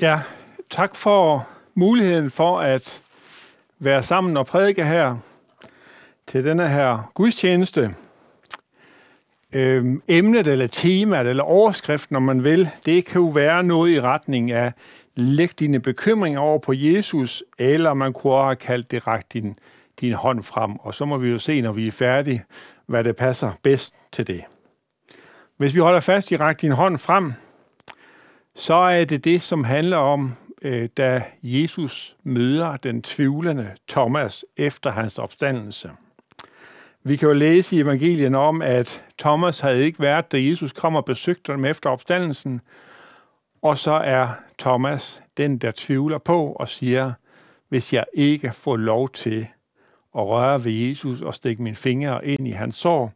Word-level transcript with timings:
Ja, 0.00 0.20
tak 0.70 0.96
for 0.96 1.48
muligheden 1.74 2.30
for 2.30 2.60
at 2.60 3.02
være 3.78 4.02
sammen 4.02 4.36
og 4.36 4.46
prædike 4.46 4.84
her 4.84 5.16
til 6.26 6.44
denne 6.44 6.68
her 6.68 7.10
gudstjeneste. 7.14 7.94
Øhm, 9.52 10.02
emnet 10.08 10.46
eller 10.46 10.66
temaet 10.66 11.26
eller 11.26 11.42
overskriften, 11.42 12.14
når 12.14 12.20
man 12.20 12.44
vil, 12.44 12.70
det 12.86 13.04
kan 13.04 13.20
jo 13.20 13.28
være 13.28 13.62
noget 13.62 13.90
i 13.90 14.00
retning 14.00 14.52
af 14.52 14.72
læg 15.14 15.50
dine 15.58 15.80
bekymringer 15.80 16.40
over 16.40 16.58
på 16.58 16.72
Jesus, 16.72 17.44
eller 17.58 17.94
man 17.94 18.12
kunne 18.12 18.32
også 18.32 18.44
have 18.44 18.56
kaldt 18.56 18.90
det 18.90 19.06
ræk 19.06 19.22
din, 19.32 19.58
din 20.00 20.12
hånd 20.12 20.42
frem, 20.42 20.76
og 20.76 20.94
så 20.94 21.04
må 21.04 21.16
vi 21.16 21.30
jo 21.30 21.38
se, 21.38 21.60
når 21.60 21.72
vi 21.72 21.86
er 21.86 21.92
færdige, 21.92 22.44
hvad 22.86 23.04
det 23.04 23.16
passer 23.16 23.52
bedst 23.62 23.94
til 24.12 24.26
det. 24.26 24.44
Hvis 25.56 25.74
vi 25.74 25.80
holder 25.80 26.00
fast 26.00 26.30
i 26.30 26.36
ræk 26.36 26.60
din 26.60 26.72
hånd 26.72 26.98
frem, 26.98 27.32
så 28.58 28.74
er 28.74 29.04
det 29.04 29.24
det, 29.24 29.42
som 29.42 29.64
handler 29.64 29.96
om, 29.96 30.32
øh, 30.62 30.88
da 30.96 31.24
Jesus 31.42 32.16
møder 32.22 32.76
den 32.76 33.02
tvivlende 33.02 33.70
Thomas 33.88 34.44
efter 34.56 34.90
hans 34.90 35.18
opstandelse. 35.18 35.90
Vi 37.04 37.16
kan 37.16 37.28
jo 37.28 37.34
læse 37.34 37.76
i 37.76 37.80
evangelien 37.80 38.34
om, 38.34 38.62
at 38.62 39.04
Thomas 39.18 39.60
havde 39.60 39.84
ikke 39.84 40.00
været, 40.00 40.32
da 40.32 40.42
Jesus 40.42 40.72
kom 40.72 40.96
og 40.96 41.04
besøgte 41.04 41.52
dem 41.52 41.64
efter 41.64 41.90
opstandelsen, 41.90 42.60
og 43.62 43.78
så 43.78 43.92
er 43.92 44.28
Thomas 44.58 45.22
den, 45.36 45.58
der 45.58 45.72
tvivler 45.76 46.18
på 46.18 46.52
og 46.52 46.68
siger, 46.68 47.12
hvis 47.68 47.92
jeg 47.92 48.04
ikke 48.14 48.52
får 48.52 48.76
lov 48.76 49.08
til 49.08 49.46
at 50.14 50.26
røre 50.26 50.64
ved 50.64 50.72
Jesus 50.72 51.20
og 51.20 51.34
stikke 51.34 51.62
mine 51.62 51.76
fingre 51.76 52.26
ind 52.26 52.48
i 52.48 52.52
hans 52.52 52.76
sår, 52.76 53.12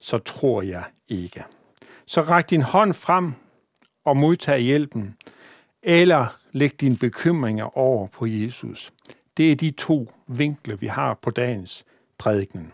så 0.00 0.18
tror 0.18 0.62
jeg 0.62 0.82
ikke. 1.08 1.44
Så 2.06 2.20
ræk 2.20 2.50
din 2.50 2.62
hånd 2.62 2.94
frem 2.94 3.34
og 4.04 4.16
modtage 4.16 4.60
hjælpen, 4.60 5.16
eller 5.82 6.26
læg 6.52 6.80
dine 6.80 6.96
bekymringer 6.96 7.78
over 7.78 8.06
på 8.06 8.26
Jesus. 8.26 8.92
Det 9.36 9.52
er 9.52 9.56
de 9.56 9.70
to 9.70 10.12
vinkler, 10.26 10.76
vi 10.76 10.86
har 10.86 11.14
på 11.14 11.30
dagens 11.30 11.84
prædiken. 12.18 12.72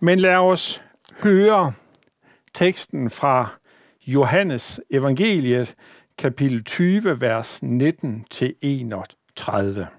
Men 0.00 0.20
lad 0.20 0.36
os 0.36 0.80
høre 1.22 1.72
teksten 2.54 3.10
fra 3.10 3.48
Johannes 4.06 4.80
evangeliet, 4.90 5.74
kapitel 6.18 6.64
20, 6.64 7.20
vers 7.20 7.60
19-31. 7.62 9.97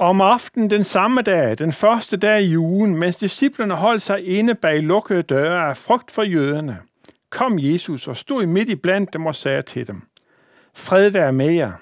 Om 0.00 0.20
aftenen 0.20 0.70
den 0.70 0.84
samme 0.84 1.22
dag, 1.22 1.58
den 1.58 1.72
første 1.72 2.16
dag 2.16 2.42
i 2.42 2.56
ugen, 2.56 2.96
mens 2.96 3.16
disciplerne 3.16 3.74
holdt 3.74 4.02
sig 4.02 4.26
inde 4.26 4.54
bag 4.54 4.82
lukkede 4.82 5.22
døre 5.22 5.68
af 5.68 5.76
frygt 5.76 6.10
for 6.10 6.22
jøderne, 6.22 6.78
kom 7.30 7.58
Jesus 7.58 8.08
og 8.08 8.16
stod 8.16 8.46
midt 8.46 8.68
i 8.68 8.74
blandt 8.74 9.12
dem 9.12 9.26
og 9.26 9.34
sagde 9.34 9.62
til 9.62 9.86
dem, 9.86 10.02
Fred 10.74 11.10
være 11.10 11.32
med 11.32 11.50
jer. 11.50 11.72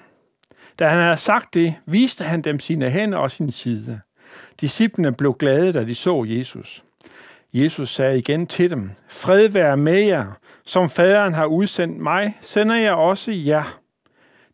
Da 0.79 0.87
han 0.87 0.99
havde 0.99 1.17
sagt 1.17 1.53
det, 1.53 1.75
viste 1.85 2.23
han 2.23 2.41
dem 2.41 2.59
sine 2.59 2.89
hænder 2.89 3.17
og 3.17 3.31
sin 3.31 3.51
side. 3.51 3.99
Disciplene 4.61 5.11
blev 5.11 5.35
glade, 5.39 5.73
da 5.73 5.83
de 5.83 5.95
så 5.95 6.25
Jesus. 6.27 6.83
Jesus 7.53 7.89
sagde 7.89 8.17
igen 8.17 8.47
til 8.47 8.69
dem, 8.69 8.91
Fred 9.07 9.47
være 9.49 9.77
med 9.77 10.01
jer. 10.01 10.25
Som 10.65 10.89
faderen 10.89 11.33
har 11.33 11.45
udsendt 11.45 11.97
mig, 11.99 12.37
sender 12.41 12.75
jeg 12.75 12.93
også 12.93 13.31
jer. 13.31 13.79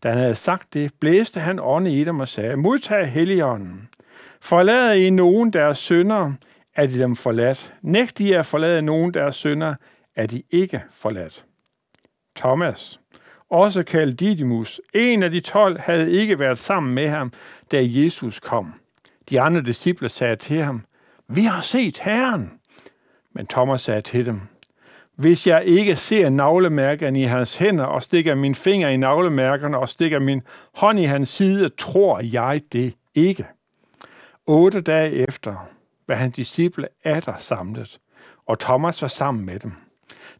Da 0.05 0.09
han 0.09 0.19
havde 0.19 0.35
sagt 0.35 0.73
det, 0.73 0.91
blæste 0.99 1.39
han 1.39 1.59
ånden 1.59 1.93
i 1.93 2.03
dem 2.03 2.19
og 2.19 2.27
sagde, 2.27 2.55
modtag 2.55 3.07
helligånden. 3.07 3.89
Forlader 4.41 4.91
I 4.91 5.09
nogen 5.09 5.53
deres 5.53 5.77
sønder, 5.77 6.33
er 6.75 6.87
de 6.87 6.99
dem 6.99 7.15
forladt. 7.15 7.73
Nægt 7.81 8.19
I 8.19 8.31
at 8.31 8.45
forlade 8.45 8.81
nogen 8.81 9.13
deres 9.13 9.35
sønder, 9.35 9.75
er 10.15 10.27
de 10.27 10.43
ikke 10.51 10.83
forladt. 10.91 11.45
Thomas, 12.35 12.99
også 13.49 13.83
kaldt 13.83 14.19
Didymus, 14.19 14.81
en 14.93 15.23
af 15.23 15.31
de 15.31 15.39
tolv, 15.39 15.79
havde 15.79 16.11
ikke 16.11 16.39
været 16.39 16.57
sammen 16.57 16.95
med 16.95 17.07
ham, 17.07 17.33
da 17.71 17.77
Jesus 17.81 18.39
kom. 18.39 18.73
De 19.29 19.41
andre 19.41 19.61
disciple 19.61 20.09
sagde 20.09 20.35
til 20.35 20.61
ham, 20.61 20.81
vi 21.27 21.41
har 21.41 21.61
set 21.61 21.99
Herren. 21.99 22.51
Men 23.33 23.47
Thomas 23.47 23.81
sagde 23.81 24.01
til 24.01 24.25
dem, 24.25 24.41
hvis 25.15 25.47
jeg 25.47 25.63
ikke 25.65 25.95
ser 25.95 26.29
navlemærkerne 26.29 27.21
i 27.21 27.23
hans 27.23 27.55
hænder 27.57 27.83
og 27.83 28.01
stikker 28.03 28.35
min 28.35 28.55
finger 28.55 28.89
i 28.89 28.97
navlemærkerne 28.97 29.77
og 29.77 29.89
stikker 29.89 30.19
min 30.19 30.41
hånd 30.73 30.99
i 30.99 31.03
hans 31.03 31.29
side, 31.29 31.69
tror 31.69 32.19
jeg 32.23 32.61
det 32.71 32.93
ikke. 33.15 33.45
Otte 34.47 34.81
dage 34.81 35.11
efter 35.11 35.69
var 36.07 36.15
hans 36.15 36.35
disciple 36.35 36.87
atter 37.03 37.37
samlet, 37.37 37.99
og 38.45 38.59
Thomas 38.59 39.01
var 39.01 39.07
sammen 39.07 39.45
med 39.45 39.59
dem. 39.59 39.71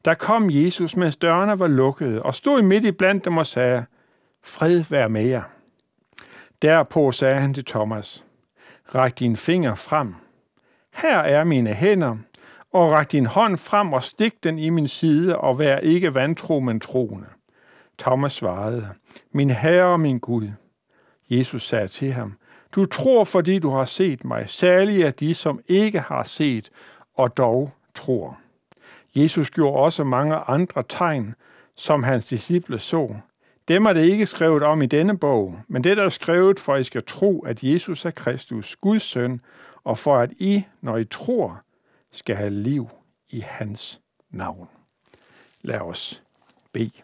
Der 0.06 0.14
kom 0.14 0.50
Jesus, 0.50 0.96
mens 0.96 1.16
dørene 1.16 1.60
var 1.60 1.68
lukkede, 1.68 2.22
og 2.22 2.36
stod 2.36 2.62
midt 2.62 2.86
i 2.86 2.92
blandt 2.92 3.26
dem 3.26 3.38
og 3.38 3.46
sagde, 3.46 3.86
Fred 4.44 4.84
vær 4.90 5.08
med 5.08 5.26
jer. 5.26 5.44
Derpå 6.62 7.12
sagde 7.12 7.36
han 7.36 7.54
til 7.54 7.66
Thomas, 7.66 8.24
Ræk 8.96 9.20
din 9.20 9.38
finger 9.38 9.76
frem. 9.76 10.16
Her 10.94 11.18
er 11.18 11.44
mine 11.44 11.74
hænder, 11.74 12.18
og 12.76 12.92
ræk 12.92 13.12
din 13.12 13.26
hånd 13.26 13.58
frem 13.58 13.94
og 13.94 14.04
stik 14.04 14.44
den 14.44 14.60
i 14.60 14.70
min 14.70 14.88
side, 14.88 15.38
og 15.38 15.60
vær 15.60 15.78
ikke 15.78 16.16
vantro, 16.16 16.60
men 16.60 16.80
troende. 16.80 17.28
Thomas 18.00 18.34
svarede, 18.34 18.90
Min 19.32 19.50
Herre 19.50 19.86
og 19.86 20.00
min 20.00 20.20
Gud. 20.20 20.48
Jesus 21.30 21.68
sagde 21.68 21.88
til 21.88 22.12
ham, 22.12 22.38
Du 22.76 22.86
tror, 22.86 23.24
fordi 23.24 23.60
du 23.60 23.70
har 23.70 23.86
set 23.86 24.26
mig. 24.26 24.50
Særlig 24.50 25.02
er 25.02 25.12
de, 25.12 25.36
som 25.36 25.60
ikke 25.68 26.00
har 26.00 26.24
set, 26.24 26.70
og 27.14 27.38
dog 27.38 27.72
tror. 27.94 28.38
Jesus 29.16 29.50
gjorde 29.50 29.78
også 29.78 30.04
mange 30.04 30.36
andre 30.36 30.84
tegn, 30.90 31.36
som 31.76 32.04
hans 32.04 32.28
disciple 32.28 32.80
så. 32.80 33.16
Dem 33.68 33.86
er 33.86 33.94
det 33.94 34.06
ikke 34.06 34.26
skrevet 34.26 34.64
om 34.64 34.82
i 34.82 34.86
denne 34.86 35.18
bog, 35.18 35.60
men 35.68 35.84
det 35.84 36.00
er 36.00 36.10
skrevet 36.10 36.60
for, 36.60 36.74
at 36.74 36.82
I 36.82 36.84
skal 36.84 37.04
tro, 37.08 37.40
at 37.40 37.64
Jesus 37.64 38.06
er 38.06 38.12
Kristus, 38.12 38.76
Guds 38.76 39.04
søn, 39.04 39.42
og 39.84 39.98
for 39.98 40.18
at 40.18 40.32
I, 40.38 40.64
når 40.82 40.98
I 40.98 41.06
tror, 41.06 41.62
skal 42.16 42.36
have 42.36 42.50
liv 42.50 42.90
i 43.30 43.40
hans 43.40 44.02
navn. 44.30 44.70
Lad 45.62 45.80
os 45.80 46.24
bede. 46.72 47.02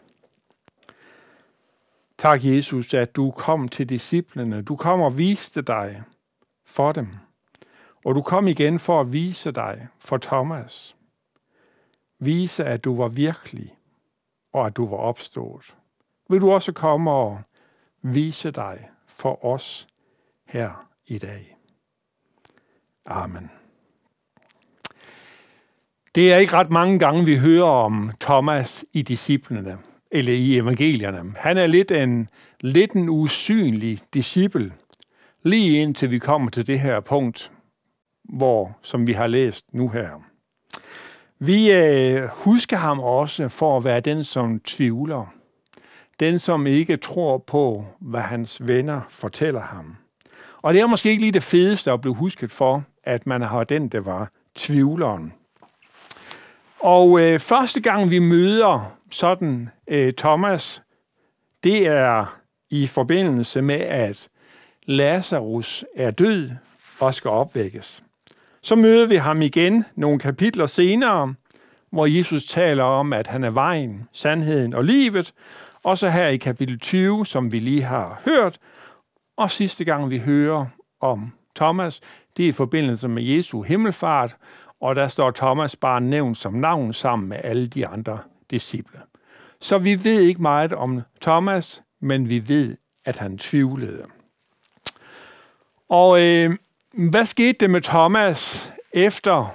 Tak, 2.18 2.44
Jesus, 2.44 2.94
at 2.94 3.16
du 3.16 3.30
kom 3.30 3.68
til 3.68 3.88
disciplene. 3.88 4.62
Du 4.62 4.76
kom 4.76 5.00
og 5.00 5.18
viste 5.18 5.62
dig 5.62 6.02
for 6.64 6.92
dem. 6.92 7.08
Og 8.04 8.14
du 8.14 8.22
kom 8.22 8.48
igen 8.48 8.78
for 8.78 9.00
at 9.00 9.12
vise 9.12 9.52
dig 9.52 9.88
for 9.98 10.16
Thomas. 10.16 10.96
Vise, 12.18 12.64
at 12.64 12.84
du 12.84 12.96
var 12.96 13.08
virkelig, 13.08 13.76
og 14.52 14.66
at 14.66 14.76
du 14.76 14.86
var 14.86 14.96
opstået. 14.96 15.76
Vil 16.30 16.40
du 16.40 16.52
også 16.52 16.72
komme 16.72 17.10
og 17.10 17.42
vise 18.02 18.50
dig 18.50 18.90
for 19.06 19.44
os 19.44 19.86
her 20.46 20.88
i 21.06 21.18
dag. 21.18 21.56
Amen. 23.06 23.61
Det 26.14 26.32
er 26.32 26.36
ikke 26.36 26.52
ret 26.52 26.70
mange 26.70 26.98
gange, 26.98 27.26
vi 27.26 27.36
hører 27.36 27.68
om 27.68 28.10
Thomas 28.20 28.84
i 28.92 29.02
disciplene, 29.02 29.78
eller 30.10 30.32
i 30.32 30.58
evangelierne. 30.58 31.34
Han 31.36 31.58
er 31.58 31.66
lidt 31.66 31.90
en, 31.90 32.28
lidt 32.60 32.92
en 32.92 33.08
usynlig 33.08 33.98
disciple, 34.14 34.72
lige 35.42 35.82
indtil 35.82 36.10
vi 36.10 36.18
kommer 36.18 36.50
til 36.50 36.66
det 36.66 36.80
her 36.80 37.00
punkt, 37.00 37.52
hvor, 38.24 38.76
som 38.82 39.06
vi 39.06 39.12
har 39.12 39.26
læst 39.26 39.74
nu 39.74 39.88
her. 39.88 40.08
Vi 41.38 41.72
øh, 41.72 42.28
husker 42.28 42.76
ham 42.76 43.00
også 43.00 43.48
for 43.48 43.76
at 43.76 43.84
være 43.84 44.00
den, 44.00 44.24
som 44.24 44.60
tvivler. 44.60 45.26
Den, 46.20 46.38
som 46.38 46.66
ikke 46.66 46.96
tror 46.96 47.38
på, 47.38 47.84
hvad 48.00 48.20
hans 48.20 48.66
venner 48.66 49.00
fortæller 49.08 49.60
ham. 49.60 49.96
Og 50.62 50.74
det 50.74 50.80
er 50.80 50.86
måske 50.86 51.10
ikke 51.10 51.22
lige 51.22 51.32
det 51.32 51.42
fedeste 51.42 51.92
at 51.92 52.00
blive 52.00 52.14
husket 52.14 52.50
for, 52.50 52.82
at 53.04 53.26
man 53.26 53.42
har 53.42 53.64
den, 53.64 53.88
der 53.88 54.00
var 54.00 54.30
tvivleren. 54.54 55.32
Og 56.82 57.20
øh, 57.20 57.38
første 57.38 57.80
gang 57.80 58.10
vi 58.10 58.18
møder 58.18 58.96
sådan 59.10 59.68
øh, 59.88 60.12
Thomas, 60.12 60.82
det 61.64 61.86
er 61.86 62.38
i 62.70 62.86
forbindelse 62.86 63.62
med, 63.62 63.80
at 63.80 64.28
Lazarus 64.86 65.84
er 65.96 66.10
død 66.10 66.50
og 67.00 67.14
skal 67.14 67.30
opvækkes. 67.30 68.04
Så 68.62 68.74
møder 68.74 69.06
vi 69.06 69.16
ham 69.16 69.42
igen 69.42 69.84
nogle 69.96 70.18
kapitler 70.18 70.66
senere, 70.66 71.34
hvor 71.90 72.06
Jesus 72.06 72.44
taler 72.44 72.84
om, 72.84 73.12
at 73.12 73.26
han 73.26 73.44
er 73.44 73.50
vejen, 73.50 74.08
sandheden 74.12 74.74
og 74.74 74.84
livet. 74.84 75.34
Og 75.82 75.98
så 75.98 76.08
her 76.08 76.26
i 76.26 76.36
kapitel 76.36 76.78
20, 76.78 77.26
som 77.26 77.52
vi 77.52 77.58
lige 77.58 77.82
har 77.82 78.20
hørt. 78.24 78.58
Og 79.36 79.50
sidste 79.50 79.84
gang 79.84 80.10
vi 80.10 80.18
hører 80.18 80.66
om 81.00 81.32
Thomas, 81.56 82.00
det 82.36 82.44
er 82.44 82.48
i 82.48 82.52
forbindelse 82.52 83.08
med 83.08 83.22
Jesu 83.22 83.62
himmelfart, 83.62 84.36
og 84.82 84.96
der 84.96 85.08
står 85.08 85.30
Thomas 85.30 85.76
bare 85.76 86.00
nævnt 86.00 86.36
som 86.36 86.52
navn 86.52 86.92
sammen 86.92 87.28
med 87.28 87.38
alle 87.44 87.66
de 87.66 87.86
andre 87.86 88.18
disciple. 88.50 89.00
Så 89.60 89.78
vi 89.78 90.04
ved 90.04 90.20
ikke 90.20 90.42
meget 90.42 90.72
om 90.72 91.02
Thomas, 91.20 91.82
men 92.00 92.28
vi 92.28 92.48
ved, 92.48 92.76
at 93.04 93.18
han 93.18 93.38
tvivlede. 93.38 94.04
Og 95.88 96.22
øh, 96.22 96.56
hvad 96.92 97.26
skete 97.26 97.58
det 97.60 97.70
med 97.70 97.80
Thomas 97.80 98.72
efter 98.92 99.54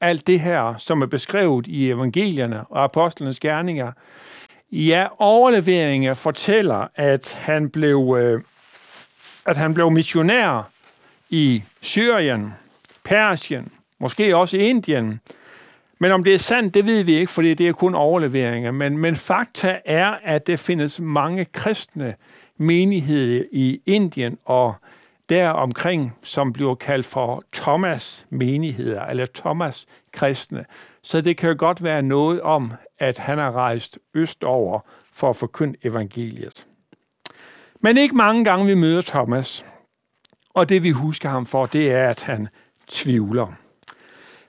alt 0.00 0.26
det 0.26 0.40
her, 0.40 0.76
som 0.76 1.02
er 1.02 1.06
beskrevet 1.06 1.66
i 1.66 1.90
evangelierne 1.90 2.66
og 2.66 2.84
apostlenes 2.84 3.40
gerninger? 3.40 3.92
Ja, 4.72 5.06
overleveringer 5.18 6.14
fortæller, 6.14 6.86
at 6.94 7.34
han 7.34 7.70
blev, 7.70 8.16
øh, 8.20 8.42
at 9.46 9.56
han 9.56 9.74
blev 9.74 9.90
missionær 9.90 10.70
i 11.30 11.62
Syrien, 11.80 12.54
Persien, 13.04 13.72
måske 14.00 14.36
også 14.36 14.56
Indien. 14.56 15.20
Men 16.00 16.12
om 16.12 16.24
det 16.24 16.34
er 16.34 16.38
sandt, 16.38 16.74
det 16.74 16.86
ved 16.86 17.02
vi 17.02 17.16
ikke, 17.16 17.32
fordi 17.32 17.54
det 17.54 17.68
er 17.68 17.72
kun 17.72 17.94
overleveringer. 17.94 18.70
Men, 18.70 18.98
men 18.98 19.16
fakta 19.16 19.78
er, 19.84 20.14
at 20.24 20.46
der 20.46 20.56
findes 20.56 21.00
mange 21.00 21.44
kristne 21.44 22.14
menigheder 22.56 23.44
i 23.52 23.80
Indien 23.86 24.38
og 24.44 24.74
der 25.28 25.48
omkring, 25.48 26.18
som 26.22 26.52
bliver 26.52 26.74
kaldt 26.74 27.06
for 27.06 27.42
Thomas 27.52 28.26
menigheder, 28.30 29.04
eller 29.04 29.26
Thomas 29.34 29.86
kristne. 30.12 30.64
Så 31.02 31.20
det 31.20 31.36
kan 31.36 31.48
jo 31.48 31.56
godt 31.58 31.82
være 31.82 32.02
noget 32.02 32.40
om, 32.40 32.72
at 32.98 33.18
han 33.18 33.38
har 33.38 33.52
rejst 33.52 33.98
østover 34.14 34.80
for 35.12 35.30
at 35.30 35.36
forkynde 35.36 35.78
evangeliet. 35.84 36.66
Men 37.80 37.98
ikke 37.98 38.16
mange 38.16 38.44
gange 38.44 38.66
vi 38.66 38.74
møder 38.74 39.02
Thomas, 39.02 39.64
og 40.54 40.68
det 40.68 40.82
vi 40.82 40.90
husker 40.90 41.28
ham 41.28 41.46
for, 41.46 41.66
det 41.66 41.92
er, 41.92 42.08
at 42.08 42.22
han 42.22 42.48
tvivler. 42.86 43.52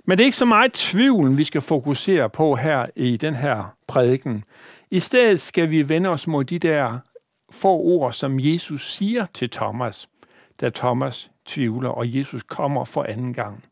Men 0.06 0.18
det 0.18 0.24
er 0.24 0.26
ikke 0.26 0.38
så 0.38 0.46
meget 0.46 0.74
tvivlen, 0.74 1.38
vi 1.38 1.44
skal 1.44 1.62
fokusere 1.62 2.30
på 2.30 2.56
her 2.56 2.86
i 2.96 3.18
den 3.18 3.36
her 3.36 3.76
prædiken. 3.88 4.44
I 4.92 5.00
stedet 5.00 5.42
skal 5.42 5.70
vi 5.70 5.90
vende 5.90 6.10
os 6.10 6.28
mod 6.28 6.44
de 6.44 6.60
der 6.60 7.00
få 7.52 7.78
ord, 7.78 8.14
som 8.14 8.40
Jesus 8.40 8.94
siger 8.94 9.26
til 9.34 9.50
Thomas, 9.50 10.10
da 10.62 10.70
Thomas 10.70 11.32
tvivler, 11.46 11.90
og 11.90 12.16
Jesus 12.16 12.44
kommer 12.44 12.86
for 12.86 13.04
anden 13.04 13.34
gang. 13.34 13.64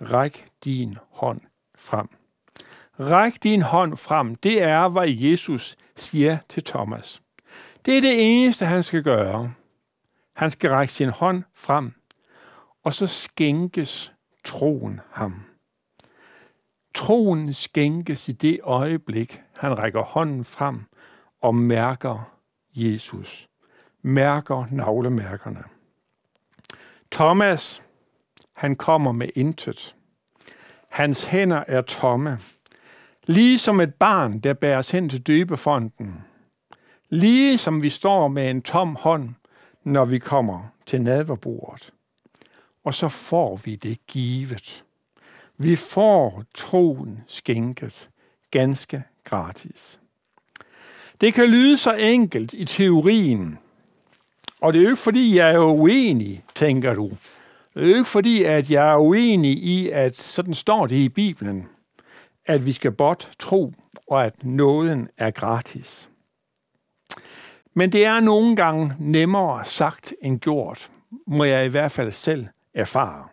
Ræk 0.00 0.46
din 0.64 0.96
hånd 1.10 1.40
frem. 1.78 2.08
Ræk 3.00 3.42
din 3.42 3.62
hånd 3.62 3.96
frem. 3.96 4.34
Det 4.34 4.62
er, 4.62 4.88
hvad 4.88 5.08
Jesus 5.08 5.76
siger 5.96 6.38
til 6.48 6.64
Thomas. 6.64 7.22
Det 7.86 7.96
er 7.96 8.00
det 8.00 8.42
eneste, 8.42 8.66
han 8.66 8.82
skal 8.82 9.02
gøre. 9.02 9.52
Han 10.36 10.50
skal 10.50 10.70
række 10.70 10.92
sin 10.92 11.10
hånd 11.10 11.42
frem, 11.54 11.92
og 12.84 12.94
så 12.94 13.06
skænkes 13.06 14.12
troen 14.46 15.00
ham. 15.10 15.42
Troen 16.94 17.54
skænkes 17.54 18.28
i 18.28 18.32
det 18.32 18.60
øjeblik, 18.62 19.40
han 19.56 19.78
rækker 19.78 20.02
hånden 20.02 20.44
frem 20.44 20.84
og 21.40 21.54
mærker 21.54 22.32
Jesus. 22.74 23.48
Mærker 24.02 24.66
navlemærkerne. 24.70 25.64
Thomas, 27.12 27.82
han 28.52 28.76
kommer 28.76 29.12
med 29.12 29.28
intet. 29.34 29.96
Hans 30.88 31.24
hænder 31.24 31.64
er 31.66 31.82
tomme. 31.82 32.38
Ligesom 33.26 33.80
et 33.80 33.94
barn, 33.94 34.38
der 34.38 34.54
bæres 34.54 34.90
hen 34.90 35.08
til 35.08 35.22
døbefonden. 35.26 36.24
Ligesom 37.08 37.82
vi 37.82 37.88
står 37.88 38.28
med 38.28 38.50
en 38.50 38.62
tom 38.62 38.96
hånd, 39.00 39.34
når 39.84 40.04
vi 40.04 40.18
kommer 40.18 40.68
til 40.86 41.02
nadverbordet. 41.02 41.92
Og 42.86 42.94
så 42.94 43.08
får 43.08 43.60
vi 43.64 43.76
det 43.76 44.06
givet. 44.06 44.84
Vi 45.58 45.76
får 45.76 46.44
troen 46.54 47.20
skænket 47.26 48.08
ganske 48.50 49.02
gratis. 49.24 50.00
Det 51.20 51.34
kan 51.34 51.46
lyde 51.50 51.76
så 51.76 51.92
enkelt 51.94 52.52
i 52.52 52.64
teorien, 52.64 53.58
og 54.60 54.72
det 54.72 54.78
er 54.78 54.82
jo 54.82 54.88
ikke 54.88 55.02
fordi, 55.02 55.36
jeg 55.36 55.50
er 55.50 55.58
uenig, 55.58 56.44
tænker 56.54 56.94
du. 56.94 57.10
Det 57.74 57.82
er 57.82 57.88
jo 57.88 57.94
ikke 57.94 58.10
fordi, 58.10 58.44
at 58.44 58.70
jeg 58.70 58.92
er 58.92 58.96
uenig 58.96 59.58
i, 59.58 59.90
at 59.90 60.16
sådan 60.16 60.54
står 60.54 60.86
det 60.86 60.96
i 60.96 61.08
Bibelen, 61.08 61.68
at 62.46 62.66
vi 62.66 62.72
skal 62.72 62.92
bot 62.92 63.30
tro, 63.38 63.72
og 64.06 64.26
at 64.26 64.44
nåden 64.44 65.08
er 65.16 65.30
gratis. 65.30 66.10
Men 67.74 67.92
det 67.92 68.04
er 68.04 68.20
nogle 68.20 68.56
gange 68.56 68.92
nemmere 68.98 69.64
sagt 69.64 70.14
end 70.22 70.40
gjort, 70.40 70.90
må 71.26 71.44
jeg 71.44 71.66
i 71.66 71.68
hvert 71.68 71.92
fald 71.92 72.12
selv 72.12 72.46
erfare. 72.76 73.28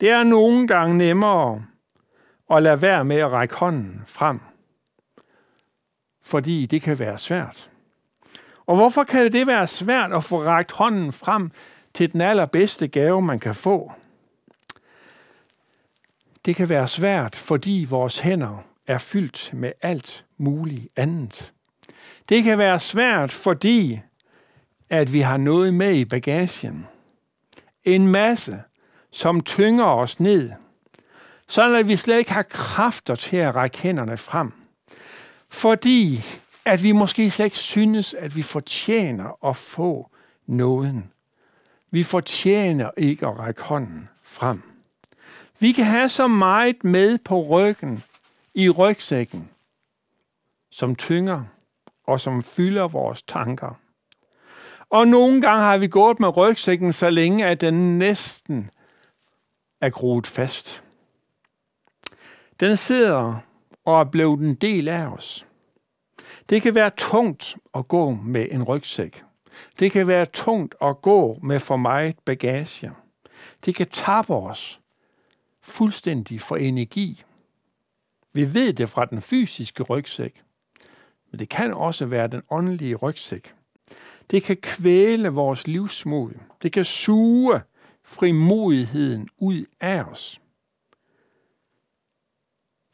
Det 0.00 0.10
er 0.10 0.22
nogle 0.22 0.66
gange 0.66 0.98
nemmere 0.98 1.64
at 2.50 2.62
lade 2.62 2.82
være 2.82 3.04
med 3.04 3.16
at 3.16 3.30
række 3.30 3.54
hånden 3.54 4.02
frem, 4.06 4.40
fordi 6.22 6.66
det 6.66 6.82
kan 6.82 6.98
være 6.98 7.18
svært. 7.18 7.70
Og 8.66 8.76
hvorfor 8.76 9.04
kan 9.04 9.32
det 9.32 9.46
være 9.46 9.66
svært 9.66 10.12
at 10.12 10.24
få 10.24 10.42
rækt 10.42 10.72
hånden 10.72 11.12
frem 11.12 11.50
til 11.94 12.12
den 12.12 12.20
allerbedste 12.20 12.88
gave, 12.88 13.22
man 13.22 13.38
kan 13.38 13.54
få? 13.54 13.92
Det 16.44 16.56
kan 16.56 16.68
være 16.68 16.88
svært, 16.88 17.36
fordi 17.36 17.86
vores 17.90 18.18
hænder 18.18 18.64
er 18.86 18.98
fyldt 18.98 19.50
med 19.52 19.72
alt 19.82 20.24
muligt 20.38 20.88
andet. 20.96 21.52
Det 22.28 22.44
kan 22.44 22.58
være 22.58 22.80
svært, 22.80 23.30
fordi 23.30 24.00
at 24.90 25.12
vi 25.12 25.20
har 25.20 25.36
noget 25.36 25.74
med 25.74 25.94
i 25.94 26.04
bagagen. 26.04 26.86
En 27.84 28.08
masse, 28.08 28.62
som 29.10 29.40
tynger 29.40 29.84
os 29.84 30.20
ned, 30.20 30.50
så 31.48 31.74
at 31.74 31.88
vi 31.88 31.96
slet 31.96 32.18
ikke 32.18 32.32
har 32.32 32.42
kræfter 32.42 33.14
til 33.14 33.36
at 33.36 33.54
række 33.54 33.78
hænderne 33.78 34.16
frem. 34.16 34.52
Fordi 35.48 36.24
at 36.64 36.82
vi 36.82 36.92
måske 36.92 37.30
slet 37.30 37.44
ikke 37.44 37.58
synes, 37.58 38.14
at 38.14 38.36
vi 38.36 38.42
fortjener 38.42 39.46
at 39.46 39.56
få 39.56 40.10
nåden. 40.46 41.12
Vi 41.90 42.02
fortjener 42.02 42.90
ikke 42.96 43.26
at 43.26 43.38
række 43.38 43.62
hånden 43.62 44.08
frem. 44.22 44.62
Vi 45.60 45.72
kan 45.72 45.84
have 45.84 46.08
så 46.08 46.28
meget 46.28 46.84
med 46.84 47.18
på 47.18 47.42
ryggen, 47.42 48.02
i 48.54 48.70
rygsækken, 48.70 49.50
som 50.70 50.96
tynger 50.96 51.44
og 52.06 52.20
som 52.20 52.42
fylder 52.42 52.88
vores 52.88 53.22
tanker. 53.22 53.74
Og 54.90 55.08
nogle 55.08 55.40
gange 55.40 55.62
har 55.62 55.78
vi 55.78 55.88
gået 55.88 56.20
med 56.20 56.36
rygsækken 56.36 56.92
så 56.92 57.10
længe, 57.10 57.46
at 57.46 57.60
den 57.60 57.98
næsten 57.98 58.70
er 59.80 59.90
groet 59.90 60.26
fast. 60.26 60.82
Den 62.60 62.76
sidder 62.76 63.34
og 63.84 64.00
er 64.00 64.04
blevet 64.04 64.40
en 64.40 64.54
del 64.54 64.88
af 64.88 65.06
os. 65.06 65.46
Det 66.48 66.62
kan 66.62 66.74
være 66.74 66.90
tungt 66.90 67.56
at 67.74 67.88
gå 67.88 68.10
med 68.10 68.46
en 68.50 68.62
rygsæk. 68.62 69.24
Det 69.78 69.92
kan 69.92 70.06
være 70.06 70.26
tungt 70.26 70.74
at 70.82 71.02
gå 71.02 71.38
med 71.42 71.60
for 71.60 71.76
meget 71.76 72.18
bagage. 72.18 72.92
Det 73.64 73.74
kan 73.74 73.86
tappe 73.86 74.34
os 74.34 74.80
fuldstændig 75.60 76.40
for 76.40 76.56
energi. 76.56 77.22
Vi 78.32 78.54
ved 78.54 78.72
det 78.72 78.88
fra 78.88 79.04
den 79.04 79.22
fysiske 79.22 79.82
rygsæk, 79.82 80.42
men 81.30 81.38
det 81.38 81.48
kan 81.48 81.74
også 81.74 82.06
være 82.06 82.26
den 82.26 82.42
åndelige 82.50 82.94
rygsæk. 82.94 83.52
Det 84.30 84.42
kan 84.42 84.56
kvæle 84.56 85.28
vores 85.28 85.66
livsmod. 85.66 86.32
Det 86.62 86.72
kan 86.72 86.84
suge 86.84 87.60
frimodigheden 88.04 89.28
ud 89.38 89.64
af 89.80 90.02
os. 90.02 90.40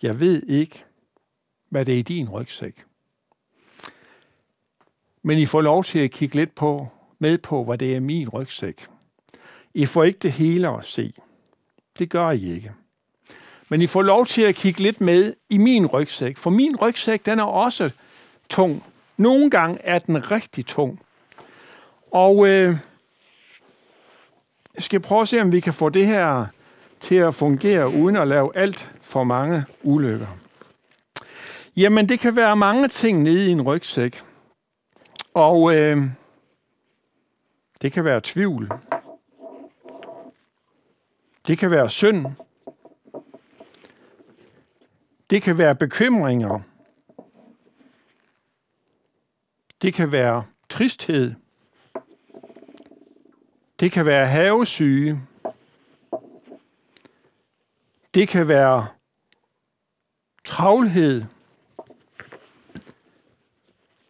Jeg 0.03 0.21
ved 0.21 0.43
ikke, 0.43 0.85
hvad 1.69 1.85
det 1.85 1.95
er 1.95 1.99
i 1.99 2.03
din 2.03 2.29
rygsæk. 2.29 2.85
Men 5.23 5.39
I 5.39 5.47
får 5.47 5.61
lov 5.61 5.85
til 5.85 5.99
at 5.99 6.11
kigge 6.11 6.35
lidt 6.35 6.55
på, 6.55 6.89
med 7.19 7.39
på, 7.39 7.65
hvad 7.65 7.79
det 7.79 7.97
er 7.97 8.01
min 8.01 8.29
rygsæk. 8.29 8.87
I 9.75 9.87
får 9.87 10.05
ikke 10.05 10.19
det 10.19 10.33
hele 10.33 10.69
at 10.69 10.85
se. 10.85 11.13
Det 11.99 12.11
gør 12.11 12.31
I 12.31 12.53
ikke. 12.53 12.73
Men 13.69 13.83
I 13.83 13.87
får 13.87 14.03
lov 14.03 14.27
til 14.27 14.43
at 14.43 14.55
kigge 14.55 14.81
lidt 14.81 15.01
med 15.01 15.35
i 15.51 15.59
min 15.59 15.87
rygsæk, 15.87 16.37
for 16.37 16.51
min 16.51 16.77
rygsæk, 16.77 17.27
den 17.27 17.39
er 17.39 17.45
også 17.45 17.91
tung. 18.49 18.85
Nogle 19.17 19.51
gange 19.51 19.79
er 19.83 19.99
den 19.99 20.31
rigtig 20.31 20.67
tung. 20.67 21.01
Og 22.11 22.49
øh, 22.49 22.77
jeg 24.75 24.83
skal 24.83 25.01
prøve 25.01 25.21
at 25.21 25.29
se, 25.29 25.41
om 25.41 25.53
vi 25.53 25.61
kan 25.61 25.73
få 25.73 25.89
det 25.89 26.07
her 26.07 26.47
til 27.01 27.15
at 27.15 27.35
fungere, 27.35 27.89
uden 27.89 28.17
at 28.17 28.29
lave 28.29 28.57
alt 28.57 28.91
for 29.01 29.25
mange 29.25 29.65
ulykker. 29.83 30.27
Jamen, 31.77 32.09
det 32.09 32.21
kan 32.21 32.37
være 32.37 32.57
mange 32.57 32.89
ting 32.89 33.23
nede 33.23 33.49
i 33.49 33.51
en 33.51 33.63
rygsæk. 33.63 34.23
Og 35.35 35.75
øh, 35.75 36.03
det 37.83 37.93
kan 37.93 38.05
være 38.05 38.21
tvivl. 38.25 38.71
Det 41.47 41.59
kan 41.59 41.71
være 41.71 41.91
synd. 41.91 42.27
Det 45.31 45.43
kan 45.43 45.59
være 45.59 45.75
bekymringer. 45.75 46.61
Det 49.83 49.95
kan 49.95 50.13
være 50.13 50.45
tristhed. 50.69 51.35
Det 53.81 53.93
kan 53.93 54.07
være 54.07 54.27
havesyge. 54.27 55.21
Det 58.15 58.29
kan 58.29 58.49
være 58.49 58.87
travlhed. 60.45 61.25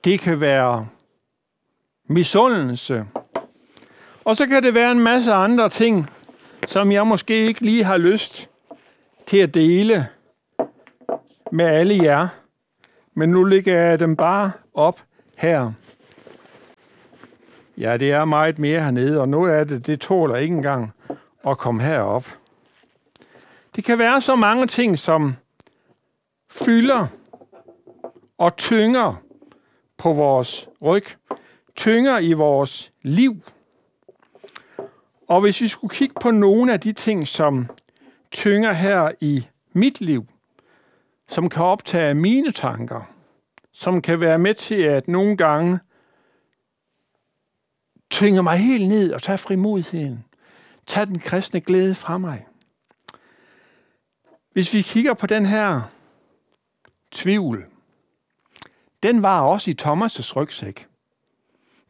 Det 0.04 0.20
kan 0.20 0.40
være 0.40 0.88
misundelse. 2.08 3.06
Og 4.25 4.37
så 4.37 4.46
kan 4.46 4.62
det 4.62 4.75
være 4.75 4.92
en 4.92 5.00
masse 5.00 5.32
andre 5.32 5.68
ting, 5.68 6.11
som 6.66 6.92
jeg 6.92 7.06
måske 7.06 7.35
ikke 7.46 7.61
lige 7.61 7.85
har 7.85 7.96
lyst 7.96 8.49
til 9.26 9.38
at 9.38 9.54
dele 9.54 10.08
med 11.52 11.64
alle 11.64 12.04
jer. 12.04 12.28
Men 13.14 13.28
nu 13.30 13.44
ligger 13.44 13.80
jeg 13.80 14.00
dem 14.00 14.16
bare 14.16 14.52
op 14.75 15.02
her. 15.37 15.73
Ja, 17.78 17.97
det 17.97 18.11
er 18.11 18.25
meget 18.25 18.59
mere 18.59 18.80
hernede, 18.80 19.21
og 19.21 19.28
noget 19.28 19.52
af 19.52 19.68
det, 19.68 19.87
det 19.87 20.00
tåler 20.00 20.37
ikke 20.37 20.56
engang 20.56 20.92
at 21.47 21.59
komme 21.59 21.83
herop. 21.83 22.26
Det 23.76 23.85
kan 23.85 23.99
være 23.99 24.21
så 24.21 24.37
mange 24.37 24.66
ting, 24.66 24.99
som 24.99 25.35
fylder 26.50 27.06
og 28.38 28.56
tynger 28.56 29.23
på 29.97 30.12
vores 30.12 30.68
ryg, 30.83 31.04
tynger 31.75 32.18
i 32.18 32.33
vores 32.33 32.92
liv. 33.02 33.37
Og 35.28 35.40
hvis 35.40 35.61
vi 35.61 35.68
skulle 35.68 35.95
kigge 35.95 36.14
på 36.21 36.30
nogle 36.30 36.73
af 36.73 36.80
de 36.80 36.92
ting, 36.92 37.28
som 37.28 37.68
tynger 38.30 38.73
her 38.73 39.11
i 39.21 39.47
mit 39.73 40.00
liv, 40.00 40.26
som 41.28 41.49
kan 41.49 41.64
optage 41.64 42.14
mine 42.14 42.52
tanker, 42.52 43.11
som 43.73 44.02
kan 44.02 44.21
være 44.21 44.38
med 44.38 44.54
til 44.54 44.83
at 44.83 45.09
nogle 45.09 45.37
gange 45.37 45.78
tvinger 48.16 48.42
mig 48.42 48.58
helt 48.58 48.88
ned 48.88 49.12
og 49.12 49.23
tager 49.23 49.37
frimodigheden. 49.37 50.25
Tag 50.87 51.06
den 51.06 51.18
kristne 51.18 51.61
glæde 51.61 51.94
fra 51.94 52.18
mig. 52.18 52.46
Hvis 54.52 54.75
vi 54.75 54.82
kigger 54.82 55.14
på 55.14 55.26
den 55.26 55.46
her 55.46 55.82
tvivl, 57.11 57.64
den 59.02 59.23
var 59.23 59.40
også 59.40 59.70
i 59.70 59.76
Thomas' 59.82 60.37
rygsæk. 60.37 60.87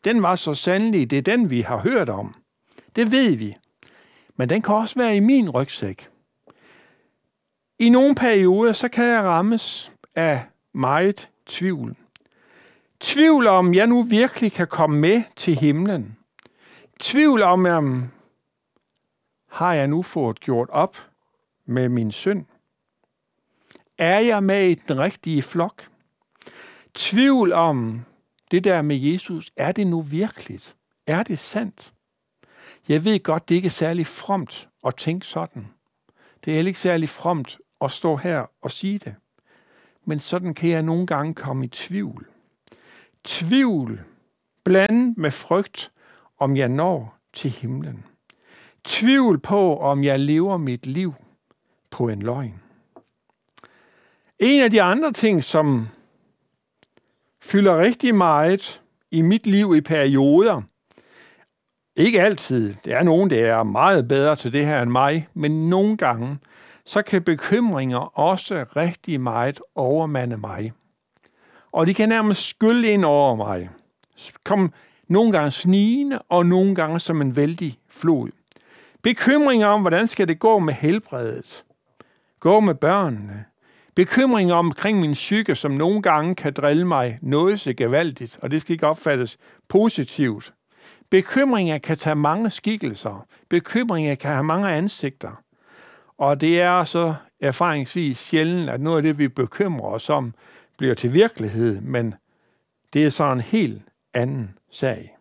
Den 0.05 0.23
var 0.23 0.37
så 0.37 0.55
sandelig, 0.55 1.11
det 1.11 1.19
er 1.19 1.23
den, 1.23 1.51
vi 1.51 1.61
har 1.61 1.79
hørt 1.79 2.09
om. 2.09 2.35
Det 2.97 3.13
ved 3.13 3.37
vi. 3.37 3.57
Men 4.37 4.49
den 4.49 4.63
kan 4.63 4.75
også 4.75 4.99
være 4.99 5.17
i 5.17 5.21
min 5.21 5.51
rygsæk. 5.51 6.09
I 7.79 7.89
nogle 7.89 8.15
perioder, 8.15 8.73
så 8.73 8.89
kan 8.89 9.05
jeg 9.05 9.23
rammes 9.23 9.93
af 10.17 10.45
meget 10.73 11.29
tvivl. 11.47 11.97
Tvivl 13.01 13.47
om, 13.47 13.75
jeg 13.75 13.87
nu 13.87 14.03
virkelig 14.03 14.53
kan 14.53 14.67
komme 14.67 15.01
med 15.01 15.23
til 15.37 15.55
himlen. 15.55 16.19
Tvivl 17.01 17.43
om, 17.43 17.67
om 17.67 18.09
har 19.49 19.73
jeg 19.73 19.89
nu 19.89 20.03
fået 20.03 20.41
gjort 20.41 20.71
op 20.71 20.97
med 21.67 21.89
min 21.89 22.13
synd? 22.13 22.47
Er 23.99 24.19
jeg 24.19 24.43
med 24.43 24.69
i 24.69 24.75
den 24.75 24.99
rigtige 24.99 25.43
flok? 25.43 25.89
Tvivl 26.95 27.53
om 27.53 28.01
det 28.51 28.65
der 28.65 28.83
med 28.83 28.97
Jesus, 28.97 29.51
er 29.57 29.73
det 29.73 29.87
nu 29.87 30.03
virkeligt? 30.03 30.77
Er 31.07 31.23
det 31.23 31.39
sandt? 31.39 31.93
Jeg 32.89 33.05
ved 33.05 33.23
godt, 33.23 33.49
det 33.49 33.55
ikke 33.55 33.67
er 33.67 33.71
særlig 33.71 34.07
fromt 34.07 34.69
at 34.87 34.97
tænke 34.97 35.27
sådan. 35.27 35.67
Det 36.45 36.51
er 36.51 36.55
heller 36.55 36.69
ikke 36.69 36.81
særlig 36.81 37.09
fromt 37.09 37.59
at 37.81 37.91
stå 37.91 38.17
her 38.17 38.47
og 38.63 38.71
sige 38.71 38.99
det. 38.99 39.15
Men 40.05 40.19
sådan 40.21 40.55
kan 40.55 40.71
jeg 40.71 40.83
nogle 40.83 41.07
gange 41.07 41.35
komme 41.35 41.65
i 41.65 41.69
tvivl. 41.69 42.27
Tvivl 43.27 44.01
blandet 44.65 45.19
med 45.19 45.31
frygt, 45.31 45.93
om 46.39 46.57
jeg 46.57 46.69
når 46.69 47.19
til 47.33 47.51
himlen. 47.51 48.05
Tvivl 48.85 49.39
på, 49.39 49.79
om 49.79 50.05
jeg 50.05 50.21
lever 50.21 50.57
mit 50.57 50.87
liv 50.87 51.15
på 51.91 52.09
en 52.09 52.23
løgn. 52.23 52.63
En 54.39 54.63
af 54.63 54.71
de 54.71 54.83
andre 54.83 55.13
ting, 55.13 55.45
som 55.45 55.89
fylder 57.43 57.79
rigtig 57.79 58.15
meget 58.15 58.81
i 59.11 59.23
mit 59.23 59.47
liv 59.47 59.75
i 59.77 59.81
perioder, 59.81 60.63
ikke 61.97 62.23
altid, 62.23 62.75
der 62.85 62.99
er 62.99 63.03
nogen, 63.03 63.31
der 63.31 63.47
er 63.47 63.63
meget 63.63 64.09
bedre 64.09 64.37
til 64.37 64.53
det 64.53 64.67
her 64.67 64.83
end 64.83 64.91
mig, 64.91 65.29
men 65.35 65.71
nogle 65.71 65.97
gange, 65.97 66.39
så 66.85 67.03
kan 67.03 67.23
bekymringer 67.23 68.19
også 68.19 68.65
rigtig 68.77 69.21
meget 69.21 69.61
overmande 69.75 70.37
mig. 70.37 70.73
Og 71.77 71.87
de 71.87 71.95
kan 71.95 72.09
nærmest 72.09 72.49
skylle 72.49 72.89
ind 72.89 73.05
over 73.05 73.35
mig. 73.35 73.71
Kom 74.45 74.73
nogle 75.09 75.33
gange 75.33 75.51
snigende, 75.51 76.19
og 76.19 76.47
nogle 76.47 76.75
gange 76.75 77.01
som 77.01 77.21
en 77.21 77.37
vældig 77.37 77.79
flod. 77.89 78.29
Bekymringer 79.03 79.67
om, 79.67 79.81
hvordan 79.81 80.09
skal 80.09 80.29
det 80.29 80.39
gå 80.39 80.59
med 80.59 80.75
helbredet? 80.75 81.65
Gå 82.41 82.61
med 82.61 82.75
børnene? 82.75 83.45
Bekymringer 83.95 84.55
omkring 84.55 85.01
min 85.01 85.13
psyke, 85.13 85.55
som 85.55 85.71
nogle 85.71 86.03
gange 86.03 86.35
kan 86.35 86.53
drille 86.53 86.85
mig 86.85 87.19
noget 87.23 87.61
så 87.61 87.73
gevaldigt, 87.73 88.39
og 88.43 88.51
det 88.51 88.61
skal 88.61 88.73
ikke 88.73 88.87
opfattes 88.87 89.39
positivt. 89.69 90.55
Bekymringer 91.11 91.79
kan 91.79 91.97
tage 91.97 92.17
mange 92.17 92.51
skikkelser. 92.51 93.27
Bekymringer 93.49 94.15
kan 94.15 94.31
have 94.31 94.45
mange 94.45 94.71
ansigter. 94.71 95.43
Og 96.19 96.41
det 96.41 96.61
er 96.61 96.85
så 96.85 97.15
erfaringsvis 97.41 98.19
sjældent, 98.19 98.71
at 98.71 98.81
noget 98.81 98.97
af 98.97 99.03
det, 99.03 99.19
vi 99.19 99.29
bekymrer 99.29 99.91
os 99.91 100.11
om, 100.11 100.35
bliver 100.79 100.95
til 100.95 101.15
virkelighed, 101.15 101.81
men 101.81 102.15
det 102.93 103.07
er 103.07 103.11
så 103.11 103.33
en 103.33 103.41
helt 103.41 103.83
anden 104.15 104.59
sag. 104.71 105.17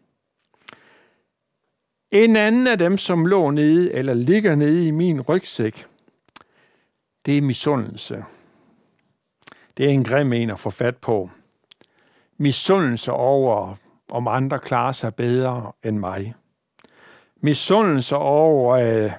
En 2.12 2.36
anden 2.36 2.68
af 2.68 2.78
dem, 2.78 2.98
som 2.98 3.26
lå 3.26 3.52
nede, 3.52 3.94
eller 3.94 4.14
ligger 4.14 4.56
nede 4.56 4.88
i 4.88 4.92
min 4.92 5.22
rygsæk, 5.22 5.86
det 7.26 7.38
er 7.38 7.42
misundelse. 7.42 8.24
Det 9.78 9.86
er 9.86 9.90
en 9.90 10.04
grim 10.04 10.34
en 10.34 10.50
at 10.50 10.60
få 10.60 10.70
fat 10.70 10.98
på. 10.98 11.30
Misundelse 12.38 13.12
over, 13.12 13.76
om 14.10 14.28
andre 14.28 14.60
klarer 14.60 14.92
sig 14.92 15.16
bedre 15.16 15.72
end 15.84 15.98
mig. 15.98 16.36
Misundelse 17.42 18.16
over, 18.16 18.76
øh, 18.76 19.12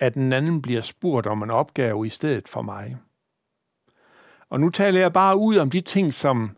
at 0.00 0.14
den 0.14 0.32
anden 0.32 0.62
bliver 0.62 0.80
spurgt 0.80 1.26
om 1.26 1.42
en 1.42 1.50
opgave 1.50 2.06
i 2.06 2.10
stedet 2.10 2.48
for 2.48 2.62
mig. 2.62 2.96
Og 4.50 4.60
nu 4.60 4.70
taler 4.70 5.00
jeg 5.00 5.12
bare 5.12 5.36
ud 5.36 5.56
om 5.56 5.70
de 5.70 5.80
ting, 5.80 6.14
som 6.14 6.56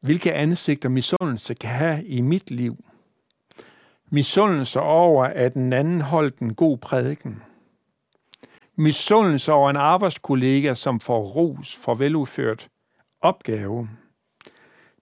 hvilke 0.00 0.32
ansigter 0.32 0.88
misundelse 0.88 1.54
kan 1.54 1.70
have 1.70 2.04
i 2.04 2.20
mit 2.20 2.50
liv. 2.50 2.84
Misundelse 4.10 4.80
over, 4.80 5.24
at 5.24 5.54
den 5.54 5.72
anden 5.72 6.00
holdt 6.00 6.38
en 6.38 6.54
god 6.54 6.78
prædiken. 6.78 7.42
Misundelse 8.76 9.52
over 9.52 9.70
en 9.70 9.76
arbejdskollega, 9.76 10.74
som 10.74 11.00
får 11.00 11.22
ros 11.22 11.76
for 11.76 11.94
veludført 11.94 12.68
opgave. 13.20 13.88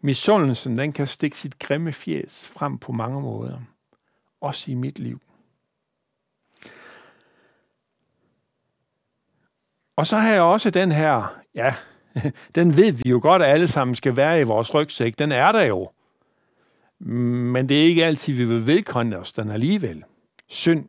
Misundelsen, 0.01 0.79
den 0.79 0.93
kan 0.93 1.07
stikke 1.07 1.39
sit 1.39 1.59
grimme 1.59 1.93
fjes 1.93 2.47
frem 2.55 2.79
på 2.79 2.93
mange 2.93 3.21
måder. 3.21 3.61
Også 4.41 4.71
i 4.71 4.75
mit 4.75 4.99
liv. 4.99 5.21
Og 9.97 10.07
så 10.07 10.17
har 10.17 10.33
jeg 10.33 10.43
også 10.43 10.71
den 10.71 10.93
her, 10.93 11.41
ja, 11.55 11.75
den 12.55 12.77
ved 12.77 12.93
vi 12.93 13.11
jo 13.11 13.19
godt, 13.23 13.43
at 13.43 13.49
alle 13.49 13.69
sammen 13.69 13.95
skal 13.95 14.17
være 14.17 14.41
i 14.41 14.45
vores 14.45 14.75
rygsæk. 14.75 15.19
Den 15.19 15.33
er 15.33 15.53
der 15.53 15.63
jo. 15.63 15.91
Men 16.99 17.69
det 17.69 17.81
er 17.81 17.85
ikke 17.85 18.05
altid, 18.05 18.35
vi 18.35 18.45
vil 18.45 18.67
velkomme 18.67 19.19
os 19.19 19.33
den 19.33 19.51
alligevel. 19.51 20.05
Synd. 20.49 20.89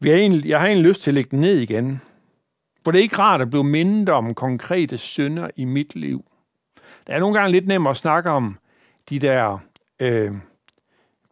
Vi 0.00 0.10
har 0.10 0.16
egentlig, 0.16 0.48
jeg 0.48 0.60
har 0.60 0.66
egentlig 0.66 0.88
lyst 0.88 1.02
til 1.02 1.10
at 1.10 1.14
lægge 1.14 1.30
den 1.30 1.40
ned 1.40 1.58
igen. 1.58 2.00
For 2.84 2.90
det 2.90 2.98
er 2.98 3.02
ikke 3.02 3.18
rart 3.18 3.40
at 3.40 3.50
blive 3.50 3.64
mindet 3.64 4.08
om 4.08 4.34
konkrete 4.34 4.98
synder 4.98 5.50
i 5.56 5.64
mit 5.64 5.94
liv. 5.94 6.24
Det 7.06 7.14
er 7.14 7.18
nogle 7.18 7.38
gange 7.38 7.52
lidt 7.52 7.66
nemmere 7.66 7.90
at 7.90 7.96
snakke 7.96 8.30
om 8.30 8.58
de 9.10 9.18
der 9.18 9.58
øh, 10.00 10.32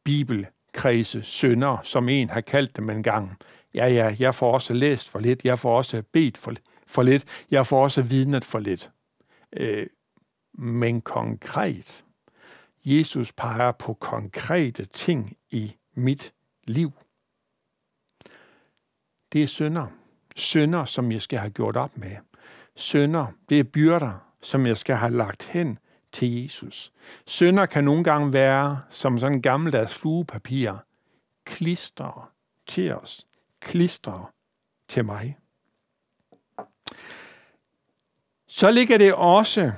bibelkredse 0.04 1.22
synder, 1.22 1.76
som 1.82 2.08
en 2.08 2.30
har 2.30 2.40
kaldt 2.40 2.76
dem 2.76 2.90
en 2.90 3.02
gang. 3.02 3.38
Ja, 3.74 3.86
ja, 3.86 4.16
jeg 4.18 4.34
får 4.34 4.52
også 4.54 4.74
læst 4.74 5.08
for 5.08 5.18
lidt, 5.18 5.44
jeg 5.44 5.58
får 5.58 5.76
også 5.76 6.02
bedt 6.12 6.38
for, 6.38 6.52
for 6.86 7.02
lidt, 7.02 7.44
jeg 7.50 7.66
får 7.66 7.82
også 7.82 8.02
vidnet 8.02 8.44
for 8.44 8.58
lidt. 8.58 8.90
Øh, 9.52 9.86
men 10.54 11.00
konkret, 11.00 12.04
Jesus 12.84 13.32
peger 13.32 13.72
på 13.72 13.94
konkrete 13.94 14.84
ting 14.84 15.36
i 15.50 15.76
mit 15.94 16.32
liv. 16.64 16.92
Det 19.32 19.42
er 19.42 19.46
synder. 19.46 19.86
Synder, 20.36 20.84
som 20.84 21.12
jeg 21.12 21.22
skal 21.22 21.38
have 21.38 21.50
gjort 21.50 21.76
op 21.76 21.96
med. 21.96 22.16
Synder, 22.74 23.26
det 23.48 23.60
er 23.60 23.64
byrder, 23.64 24.32
som 24.42 24.66
jeg 24.66 24.76
skal 24.76 24.96
have 24.96 25.12
lagt 25.12 25.44
hen 25.44 25.78
til 26.12 26.42
Jesus. 26.42 26.92
Synder 27.26 27.66
kan 27.66 27.84
nogle 27.84 28.04
gange 28.04 28.32
være 28.32 28.80
som 28.90 29.18
sådan 29.18 29.42
gammeldags 29.42 29.98
fluepapir. 29.98 30.72
Klister 31.44 32.32
til 32.66 32.94
os. 32.94 33.26
Klister 33.62 34.32
til 34.88 35.04
mig. 35.04 35.36
Så 38.46 38.70
ligger 38.70 38.98
det 38.98 39.14
også 39.14 39.72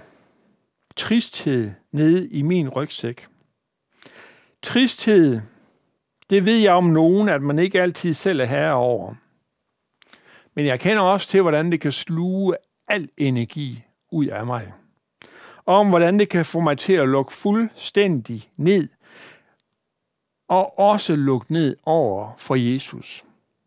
tristhed 0.96 1.72
nede 1.92 2.28
i 2.28 2.42
min 2.42 2.68
rygsæk. 2.68 3.26
Tristhed, 4.62 5.40
det 6.30 6.46
ved 6.46 6.56
jeg 6.56 6.72
om 6.72 6.84
nogen, 6.84 7.28
at 7.28 7.42
man 7.42 7.58
ikke 7.58 7.82
altid 7.82 8.14
selv 8.14 8.40
er 8.40 8.44
herre 8.44 8.74
over. 8.74 9.14
Men 10.54 10.66
jeg 10.66 10.80
kender 10.80 11.02
også 11.02 11.28
til, 11.28 11.42
hvordan 11.42 11.72
det 11.72 11.80
kan 11.80 11.92
sluge 11.92 12.56
al 12.88 13.08
energi 13.16 13.84
ud 14.10 14.26
af 14.26 14.46
mig. 14.46 14.72
Og 15.64 15.76
om 15.76 15.88
hvordan 15.88 16.18
det 16.18 16.28
kan 16.28 16.44
få 16.44 16.60
mig 16.60 16.78
til 16.78 16.92
at 16.92 17.08
lukke 17.08 17.32
fuldstændig 17.32 18.50
ned. 18.56 18.88
Og 20.48 20.78
også 20.78 21.16
lukke 21.16 21.52
ned 21.52 21.76
over 21.84 22.34
for 22.36 22.54
Jesus. 22.54 23.24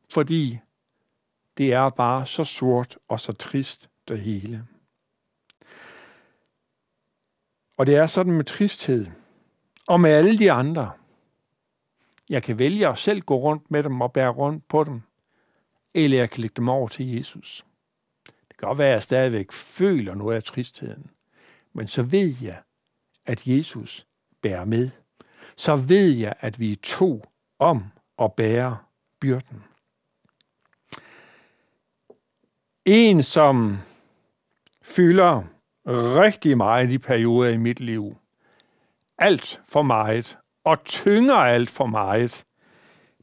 Fordi 0.10 0.60
det 1.58 1.74
er 1.74 1.90
bare 1.90 2.26
så 2.26 2.44
sort 2.44 2.98
og 3.08 3.20
så 3.20 3.34
trist 3.34 3.90
det 4.08 4.20
hele. 4.20 4.68
Og 7.78 7.86
det 7.86 7.96
er 7.96 8.08
sådan 8.08 8.34
med 8.34 8.44
tristhed. 8.44 9.08
Og 9.88 10.02
med 10.02 10.12
alle 10.12 10.38
de 10.38 10.52
andre. 10.52 10.92
Jeg 12.30 12.44
kan 12.44 12.60
vælge 12.60 12.88
at 12.88 12.98
selv 12.98 13.22
gå 13.22 13.38
rundt 13.38 13.72
med 13.72 13.84
dem 13.84 14.02
og 14.02 14.14
bære 14.14 14.30
rundt 14.30 14.68
på 14.68 14.84
dem. 14.84 15.02
Eller 15.94 16.18
jeg 16.18 16.30
kan 16.30 16.42
lægge 16.42 16.54
dem 16.58 16.70
over 16.70 16.88
til 16.88 17.16
Jesus. 17.16 17.66
Det 18.26 18.58
kan 18.58 18.68
godt 18.68 18.78
være, 18.78 18.88
at 18.88 18.94
jeg 18.94 19.04
stadigvæk 19.04 19.52
føler 19.52 20.16
noget 20.16 20.36
af 20.36 20.44
tristheden. 20.44 21.10
Men 21.74 21.88
så 21.88 22.04
ved 22.04 22.36
jeg, 22.42 22.62
at 23.26 23.48
Jesus 23.48 24.08
bærer 24.42 24.66
med. 24.66 24.90
Så 25.56 25.76
ved 25.76 26.10
jeg, 26.12 26.34
at 26.40 26.60
vi 26.60 26.72
er 26.72 26.76
to 26.84 27.24
om 27.60 27.86
at 28.20 28.34
bære 28.34 28.78
byrden. 29.20 29.64
En, 32.90 33.24
som 33.24 33.78
fylder 34.82 35.44
rigtig 35.88 36.58
meget 36.58 36.92
i 36.92 36.98
perioder 36.98 37.50
i 37.50 37.58
mit 37.58 37.80
liv. 37.80 38.18
Alt 39.18 39.62
for 39.70 39.82
meget. 39.82 40.38
Og 40.66 40.84
tynger 40.84 41.36
alt 41.36 41.70
for 41.70 41.86
meget. 41.86 42.44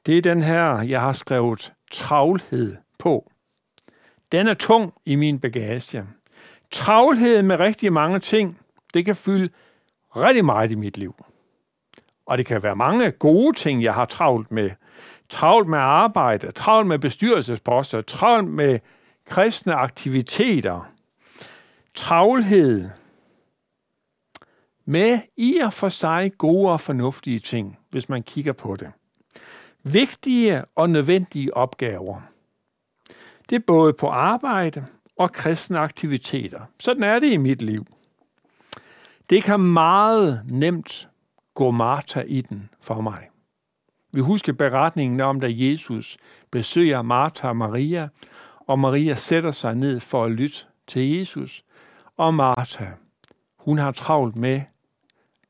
Det 0.06 0.18
er 0.18 0.22
den 0.22 0.42
her, 0.42 0.82
jeg 0.82 1.00
har 1.00 1.12
skrevet 1.12 1.72
travlhed 1.92 2.76
på. 2.98 3.30
Den 4.32 4.48
er 4.48 4.54
tung 4.54 4.94
i 5.06 5.14
min 5.14 5.38
bagage. 5.38 6.06
Travlhed 6.70 7.42
med 7.42 7.56
rigtig 7.56 7.92
mange 7.92 8.18
ting, 8.18 8.58
det 8.94 9.04
kan 9.04 9.16
fylde 9.16 9.48
rigtig 10.16 10.44
meget 10.44 10.70
i 10.70 10.74
mit 10.74 10.98
liv. 10.98 11.14
Og 12.26 12.38
det 12.38 12.46
kan 12.46 12.62
være 12.62 12.76
mange 12.76 13.10
gode 13.10 13.56
ting, 13.56 13.82
jeg 13.82 13.94
har 13.94 14.04
travlt 14.04 14.50
med. 14.50 14.70
Travlt 15.28 15.68
med 15.68 15.78
arbejde, 15.78 16.52
travlt 16.52 16.88
med 16.88 16.98
bestyrelsesposter, 16.98 18.02
travlt 18.02 18.48
med 18.48 18.78
kristne 19.26 19.74
aktiviteter. 19.74 20.90
Travlhed 21.94 22.90
med 24.84 25.18
i 25.36 25.58
og 25.58 25.72
for 25.72 25.88
sig 25.88 26.32
gode 26.38 26.72
og 26.72 26.80
fornuftige 26.80 27.38
ting, 27.38 27.78
hvis 27.90 28.08
man 28.08 28.22
kigger 28.22 28.52
på 28.52 28.76
det. 28.76 28.92
Vigtige 29.82 30.64
og 30.74 30.90
nødvendige 30.90 31.56
opgaver. 31.56 32.20
Det 33.50 33.56
er 33.56 33.64
både 33.66 33.92
på 33.92 34.08
arbejde 34.08 34.86
og 35.16 35.32
kristne 35.32 35.78
aktiviteter. 35.78 36.60
Sådan 36.80 37.02
er 37.02 37.18
det 37.18 37.32
i 37.32 37.36
mit 37.36 37.62
liv. 37.62 37.86
Det 39.30 39.42
kan 39.42 39.60
meget 39.60 40.42
nemt 40.50 41.08
gå 41.54 41.70
Martha 41.70 42.20
i 42.20 42.40
den 42.40 42.70
for 42.80 43.00
mig. 43.00 43.28
Vi 44.12 44.20
husker 44.20 44.52
beretningen 44.52 45.20
om, 45.20 45.40
da 45.40 45.46
Jesus 45.50 46.16
besøger 46.50 47.02
Martha 47.02 47.48
og 47.48 47.56
Maria, 47.56 48.08
og 48.66 48.78
Maria 48.78 49.14
sætter 49.14 49.50
sig 49.50 49.74
ned 49.74 50.00
for 50.00 50.24
at 50.24 50.32
lytte 50.32 50.58
til 50.86 51.18
Jesus. 51.18 51.64
Og 52.16 52.34
Martha, 52.34 52.86
hun 53.56 53.78
har 53.78 53.92
travlt 53.92 54.36
med 54.36 54.60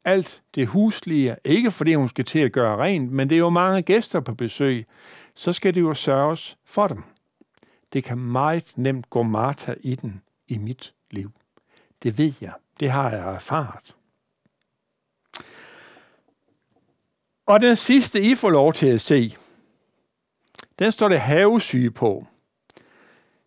alt 0.04 0.42
det 0.54 0.66
huslige, 0.66 1.36
ikke 1.44 1.70
fordi 1.70 1.94
hun 1.94 2.08
skal 2.08 2.24
til 2.24 2.38
at 2.38 2.52
gøre 2.52 2.76
rent, 2.76 3.12
men 3.12 3.28
det 3.28 3.34
er 3.34 3.38
jo 3.38 3.50
mange 3.50 3.82
gæster 3.82 4.20
på 4.20 4.34
besøg, 4.34 4.86
så 5.34 5.52
skal 5.52 5.74
det 5.74 5.80
jo 5.80 5.94
sørges 5.94 6.56
for 6.64 6.86
dem. 6.86 7.02
Det 7.92 8.04
kan 8.04 8.18
meget 8.18 8.72
nemt 8.76 9.10
gå 9.10 9.22
Martha 9.22 9.74
i 9.80 9.94
den 9.94 10.22
i 10.48 10.58
mit 10.58 10.94
liv. 11.10 11.32
Det 12.02 12.18
ved 12.18 12.32
jeg. 12.40 12.52
Det 12.80 12.90
har 12.90 13.10
jeg 13.10 13.34
erfaret. 13.34 13.96
Og 17.46 17.60
den 17.60 17.76
sidste, 17.76 18.20
I 18.20 18.34
får 18.34 18.50
lov 18.50 18.72
til 18.72 18.86
at 18.86 19.00
se, 19.00 19.36
den 20.78 20.92
står 20.92 21.08
det 21.08 21.20
havesyge 21.20 21.90
på. 21.90 22.26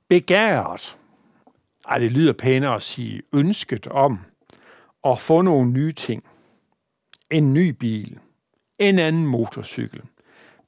Begæret. 0.10 0.96
Ej, 1.88 1.98
det 1.98 2.12
lyder 2.12 2.34
pænere 2.34 2.76
at 2.76 2.82
sige 2.82 3.22
ønsket 3.34 3.88
om 3.88 4.20
at 5.04 5.20
få 5.20 5.42
nogle 5.42 5.72
nye 5.72 5.92
ting. 5.92 6.24
En 7.32 7.54
ny 7.54 7.70
bil. 7.70 8.20
En 8.80 9.00
anden 9.00 9.26
motorcykel. 9.26 10.02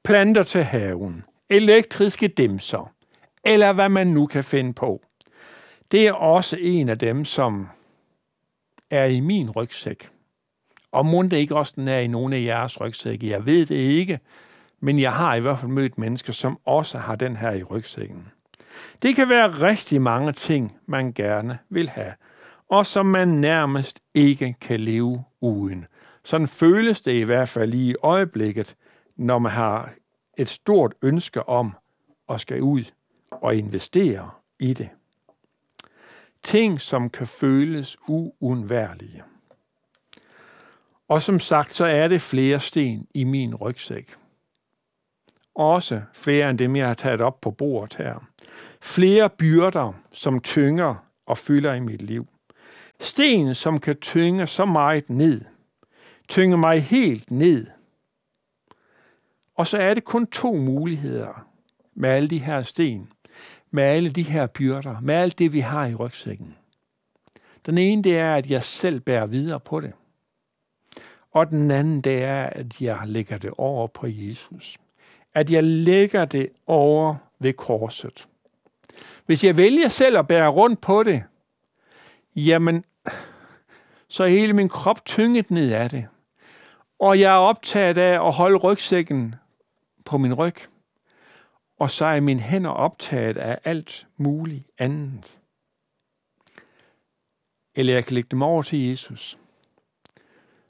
Planter 0.03 0.43
til 0.43 0.63
haven. 0.63 1.23
Elektriske 1.49 2.27
dimser. 2.27 2.93
Eller 3.43 3.73
hvad 3.73 3.89
man 3.89 4.07
nu 4.07 4.25
kan 4.27 4.43
finde 4.43 4.73
på. 4.73 5.01
Det 5.91 6.07
er 6.07 6.13
også 6.13 6.57
en 6.59 6.89
af 6.89 6.99
dem, 6.99 7.25
som 7.25 7.67
er 8.89 9.05
i 9.05 9.19
min 9.19 9.49
rygsæk. 9.49 10.09
Og 10.91 11.05
må 11.05 11.23
det 11.23 11.33
ikke 11.33 11.55
også 11.55 11.73
den 11.75 11.87
er 11.87 11.99
i 11.99 12.07
nogle 12.07 12.35
af 12.35 12.43
jeres 12.43 12.81
rygsække? 12.81 13.29
Jeg 13.29 13.45
ved 13.45 13.65
det 13.65 13.75
ikke, 13.75 14.19
men 14.79 14.99
jeg 14.99 15.13
har 15.13 15.35
i 15.35 15.39
hvert 15.39 15.59
fald 15.59 15.71
mødt 15.71 15.97
mennesker, 15.97 16.33
som 16.33 16.59
også 16.65 16.97
har 16.97 17.15
den 17.15 17.35
her 17.35 17.51
i 17.51 17.63
rygsækken. 17.63 18.27
Det 19.01 19.15
kan 19.15 19.29
være 19.29 19.47
rigtig 19.47 20.01
mange 20.01 20.31
ting, 20.31 20.77
man 20.85 21.13
gerne 21.13 21.59
vil 21.69 21.89
have, 21.89 22.13
og 22.69 22.85
som 22.85 23.05
man 23.05 23.27
nærmest 23.27 23.99
ikke 24.13 24.55
kan 24.61 24.79
leve 24.79 25.23
uden. 25.41 25.85
Sådan 26.23 26.47
føles 26.47 27.01
det 27.01 27.13
i 27.13 27.23
hvert 27.23 27.49
fald 27.49 27.73
i 27.73 27.95
øjeblikket, 28.03 28.75
når 29.15 29.39
man 29.39 29.51
har 29.51 29.93
et 30.37 30.49
stort 30.49 30.93
ønske 31.01 31.49
om 31.49 31.75
at 32.29 32.41
skal 32.41 32.61
ud 32.61 32.83
og 33.31 33.55
investere 33.55 34.29
i 34.59 34.73
det. 34.73 34.89
Ting, 36.43 36.81
som 36.81 37.09
kan 37.09 37.27
føles 37.27 37.97
uundværlige. 38.07 39.23
Og 41.07 41.21
som 41.21 41.39
sagt, 41.39 41.73
så 41.73 41.85
er 41.85 42.07
det 42.07 42.21
flere 42.21 42.59
sten 42.59 43.07
i 43.13 43.23
min 43.23 43.55
rygsæk. 43.55 44.15
Også 45.59 46.01
flere 46.13 46.49
end 46.49 46.57
dem, 46.57 46.75
jeg 46.75 46.87
har 46.87 46.93
taget 46.93 47.21
op 47.21 47.41
på 47.41 47.51
bordet 47.51 47.95
her. 47.95 48.25
Flere 48.81 49.29
byrder, 49.29 49.93
som 50.11 50.41
tynger 50.41 50.95
og 51.25 51.37
fylder 51.37 51.73
i 51.73 51.79
mit 51.79 52.01
liv. 52.01 52.27
Sten, 52.99 53.55
som 53.55 53.79
kan 53.79 53.99
tynge 53.99 54.47
så 54.47 54.65
meget 54.65 55.09
ned. 55.09 55.41
Tynge 56.27 56.57
mig 56.57 56.81
helt 56.81 57.31
ned. 57.31 57.67
Og 59.55 59.67
så 59.67 59.77
er 59.77 59.93
det 59.93 60.03
kun 60.03 60.27
to 60.27 60.55
muligheder 60.55 61.47
med 61.93 62.09
alle 62.09 62.29
de 62.29 62.39
her 62.39 62.63
sten, 62.63 63.11
med 63.71 63.83
alle 63.83 64.09
de 64.09 64.23
her 64.23 64.47
byrder, 64.47 64.99
med 64.99 65.15
alt 65.15 65.39
det, 65.39 65.53
vi 65.53 65.59
har 65.59 65.85
i 65.85 65.95
rygsækken. 65.95 66.55
Den 67.65 67.77
ene, 67.77 68.03
det 68.03 68.17
er, 68.17 68.35
at 68.35 68.51
jeg 68.51 68.63
selv 68.63 68.99
bærer 68.99 69.25
videre 69.25 69.59
på 69.59 69.79
det. 69.79 69.93
Og 71.31 71.49
den 71.49 71.71
anden, 71.71 72.01
det 72.01 72.23
er, 72.23 72.43
at 72.43 72.81
jeg 72.81 72.99
lægger 73.05 73.37
det 73.37 73.51
over 73.57 73.87
på 73.87 74.07
Jesus. 74.07 74.77
At 75.33 75.51
jeg 75.51 75.63
lægger 75.63 76.25
det 76.25 76.49
over 76.67 77.15
ved 77.39 77.53
korset. 77.53 78.27
Hvis 79.25 79.43
jeg 79.43 79.57
vælger 79.57 79.87
selv 79.87 80.17
at 80.17 80.27
bære 80.27 80.49
rundt 80.49 80.81
på 80.81 81.03
det, 81.03 81.23
jamen, 82.35 82.85
så 84.07 84.23
er 84.23 84.27
hele 84.27 84.53
min 84.53 84.69
krop 84.69 85.05
tynget 85.05 85.51
ned 85.51 85.71
af 85.71 85.89
det. 85.89 86.07
Og 86.99 87.19
jeg 87.19 87.31
er 87.33 87.37
optaget 87.37 87.97
af 87.97 88.27
at 88.27 88.33
holde 88.33 88.57
rygsækken 88.57 89.35
på 90.05 90.17
min 90.17 90.33
ryg. 90.33 90.55
Og 91.79 91.89
så 91.89 92.05
er 92.05 92.19
mine 92.19 92.39
hænder 92.39 92.69
optaget 92.69 93.37
af 93.37 93.59
alt 93.63 94.07
muligt 94.17 94.63
andet. 94.77 95.39
Eller 97.75 97.93
jeg 97.93 98.05
kan 98.05 98.13
lægge 98.13 98.29
dem 98.31 98.41
over 98.41 98.61
til 98.61 98.89
Jesus 98.89 99.37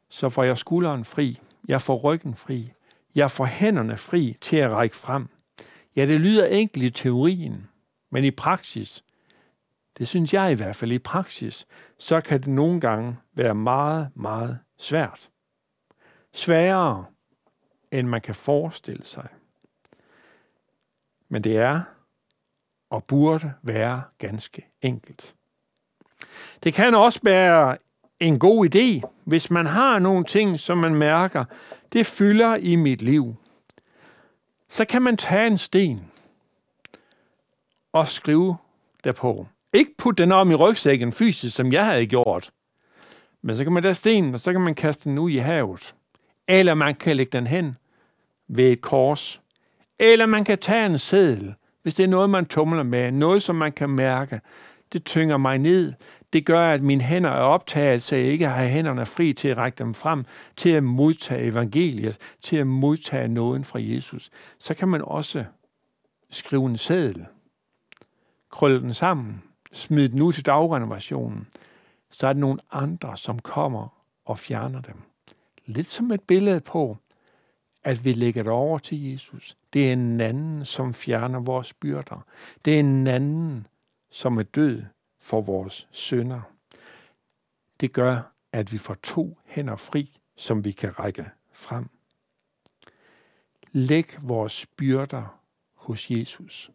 så 0.10 0.30
får 0.30 0.44
jeg 0.44 0.58
skulderen 0.58 1.06
fri, 1.06 1.40
jeg 1.68 1.82
får 1.82 1.98
ryggen 1.98 2.36
fri, 2.36 2.72
jeg 3.16 3.32
får 3.32 3.46
hænderne 3.46 3.98
fri 3.98 4.38
til 4.42 4.58
at 4.58 4.72
række 4.72 4.96
frem. 4.96 5.28
Ja, 5.96 6.06
det 6.06 6.22
lyder 6.22 6.46
enkelt 6.46 6.84
i 6.84 6.90
teorien, 6.90 7.68
men 8.10 8.24
i 8.24 8.32
praksis, 8.32 9.04
det 9.98 10.08
synes 10.08 10.34
jeg 10.34 10.52
i 10.52 10.56
hvert 10.56 10.76
fald 10.76 10.92
i 10.92 11.00
praksis, 11.00 11.68
så 11.98 12.22
kan 12.22 12.40
det 12.40 12.48
nogle 12.48 12.82
gange 12.82 13.18
være 13.34 13.56
meget, 13.56 14.10
meget 14.16 14.60
svært. 14.78 15.30
Sværere, 16.34 17.06
end 17.92 18.08
man 18.08 18.22
kan 18.22 18.36
forestille 18.36 19.04
sig. 19.06 19.28
Men 21.30 21.44
det 21.44 21.58
er 21.58 21.82
og 22.90 23.04
burde 23.04 23.54
være 23.62 24.04
ganske 24.18 24.68
enkelt. 24.82 25.36
Det 26.64 26.74
kan 26.74 26.96
også 26.96 27.20
være 27.24 27.78
en 28.20 28.40
god 28.40 28.76
idé, 28.76 29.10
hvis 29.26 29.52
man 29.52 29.66
har 29.66 30.00
nogle 30.00 30.24
ting, 30.24 30.60
som 30.60 30.78
man 30.78 30.96
mærker, 30.96 31.46
det 31.94 32.06
fylder 32.06 32.56
i 32.56 32.76
mit 32.76 33.02
liv. 33.02 33.36
Så 34.70 34.86
kan 34.86 35.02
man 35.02 35.18
tage 35.18 35.48
en 35.48 35.58
sten 35.58 36.12
og 37.94 38.08
skrive 38.08 38.58
derpå. 39.04 39.48
Ikke 39.74 39.92
putte 39.98 40.24
den 40.24 40.32
om 40.32 40.52
i 40.52 40.56
rygsækken 40.56 41.12
fysisk, 41.12 41.56
som 41.56 41.72
jeg 41.72 41.86
havde 41.86 42.06
gjort. 42.06 42.52
Men 43.42 43.58
så 43.58 43.64
kan 43.64 43.74
man 43.74 43.84
tage 43.84 43.94
stenen, 43.94 44.34
og 44.34 44.40
så 44.40 44.52
kan 44.52 44.62
man 44.62 44.76
kaste 44.76 45.10
den 45.10 45.18
ud 45.18 45.32
i 45.32 45.38
havet. 45.38 45.96
Eller 46.48 46.74
man 46.74 46.96
kan 46.96 47.16
lægge 47.16 47.32
den 47.32 47.48
hen 47.48 47.78
ved 48.48 48.72
et 48.72 48.82
kors. 48.82 49.42
Eller 50.00 50.26
man 50.26 50.44
kan 50.44 50.58
tage 50.58 50.86
en 50.86 50.98
seddel, 50.98 51.54
hvis 51.84 51.96
det 51.96 52.04
er 52.04 52.08
noget, 52.08 52.30
man 52.30 52.46
tumler 52.46 52.84
med. 52.84 53.12
Noget, 53.12 53.44
som 53.44 53.56
man 53.56 53.72
kan 53.72 53.90
mærke. 53.90 54.42
Det 54.94 55.06
tynger 55.06 55.38
mig 55.38 55.58
ned 55.58 55.94
det 56.34 56.46
gør, 56.46 56.70
at 56.70 56.82
mine 56.82 57.02
hænder 57.02 57.30
er 57.30 57.42
optaget, 57.42 58.02
så 58.02 58.16
jeg 58.16 58.26
ikke 58.26 58.48
har 58.48 58.66
hænderne 58.66 59.06
fri 59.06 59.34
til 59.34 59.48
at 59.48 59.58
række 59.58 59.76
dem 59.76 59.94
frem, 59.94 60.26
til 60.58 60.70
at 60.70 60.84
modtage 60.84 61.44
evangeliet, 61.44 62.18
til 62.42 62.58
at 62.58 62.68
modtage 62.68 63.28
nåden 63.28 63.64
fra 63.64 63.80
Jesus. 63.82 64.30
Så 64.60 64.74
kan 64.74 64.88
man 64.88 65.02
også 65.02 65.46
skrive 66.30 66.66
en 66.66 66.78
seddel, 66.78 67.26
krølle 68.50 68.82
den 68.82 68.94
sammen, 68.94 69.44
smide 69.74 70.10
den 70.10 70.22
ud 70.22 70.34
til 70.34 70.46
dagrenovationen, 70.46 71.48
så 72.10 72.28
er 72.28 72.34
der 72.34 72.40
nogle 72.40 72.60
andre, 72.72 73.18
som 73.18 73.40
kommer 73.40 73.88
og 74.26 74.40
fjerner 74.40 74.82
dem. 74.82 74.96
Lidt 75.66 75.88
som 75.88 76.12
et 76.12 76.22
billede 76.22 76.60
på, 76.60 76.98
at 77.84 78.06
vi 78.06 78.14
lægger 78.14 78.44
det 78.44 78.52
over 78.52 78.78
til 78.78 79.12
Jesus. 79.12 79.58
Det 79.74 79.90
er 79.90 79.94
en 79.94 80.22
anden, 80.22 80.66
som 80.66 80.94
fjerner 80.94 81.40
vores 81.40 81.74
byrder. 81.74 82.26
Det 82.66 82.76
er 82.76 82.80
en 82.80 83.08
anden, 83.08 83.68
som 84.10 84.38
er 84.38 84.44
død 84.44 84.84
for 85.20 85.42
vores 85.42 85.88
synder. 85.92 86.42
Det 87.80 87.94
gør, 87.94 88.22
at 88.52 88.72
vi 88.72 88.78
får 88.78 88.94
to 88.94 89.38
hænder 89.46 89.76
fri, 89.76 90.20
som 90.36 90.66
vi 90.66 90.72
kan 90.72 91.00
række 91.00 91.30
frem. 91.52 91.90
Læg 93.72 94.06
vores 94.22 94.66
byrder 94.66 95.42
hos 95.74 96.12
Jesus. 96.12 96.72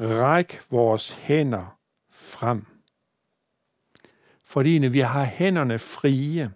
Ræk 0.00 0.60
vores 0.70 1.10
hænder 1.10 1.78
frem. 2.10 2.66
Fordi 4.42 4.78
når 4.78 4.88
vi 4.88 5.00
har 5.00 5.24
hænderne 5.24 5.78
frie, 5.78 6.52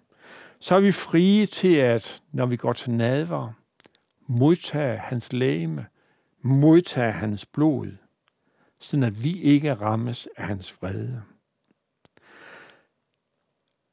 så 0.59 0.75
er 0.75 0.79
vi 0.79 0.91
frie 0.91 1.45
til 1.45 1.75
at, 1.75 2.23
når 2.31 2.45
vi 2.45 2.55
går 2.57 2.73
til 2.73 2.91
nadver, 2.91 3.53
modtage 4.27 4.97
hans 4.97 5.33
læme, 5.33 5.85
modtage 6.41 7.11
hans 7.11 7.45
blod, 7.45 7.97
sådan 8.81 9.03
at 9.03 9.23
vi 9.23 9.41
ikke 9.41 9.73
rammes 9.73 10.27
af 10.37 10.45
hans 10.45 10.81
vrede. 10.81 11.21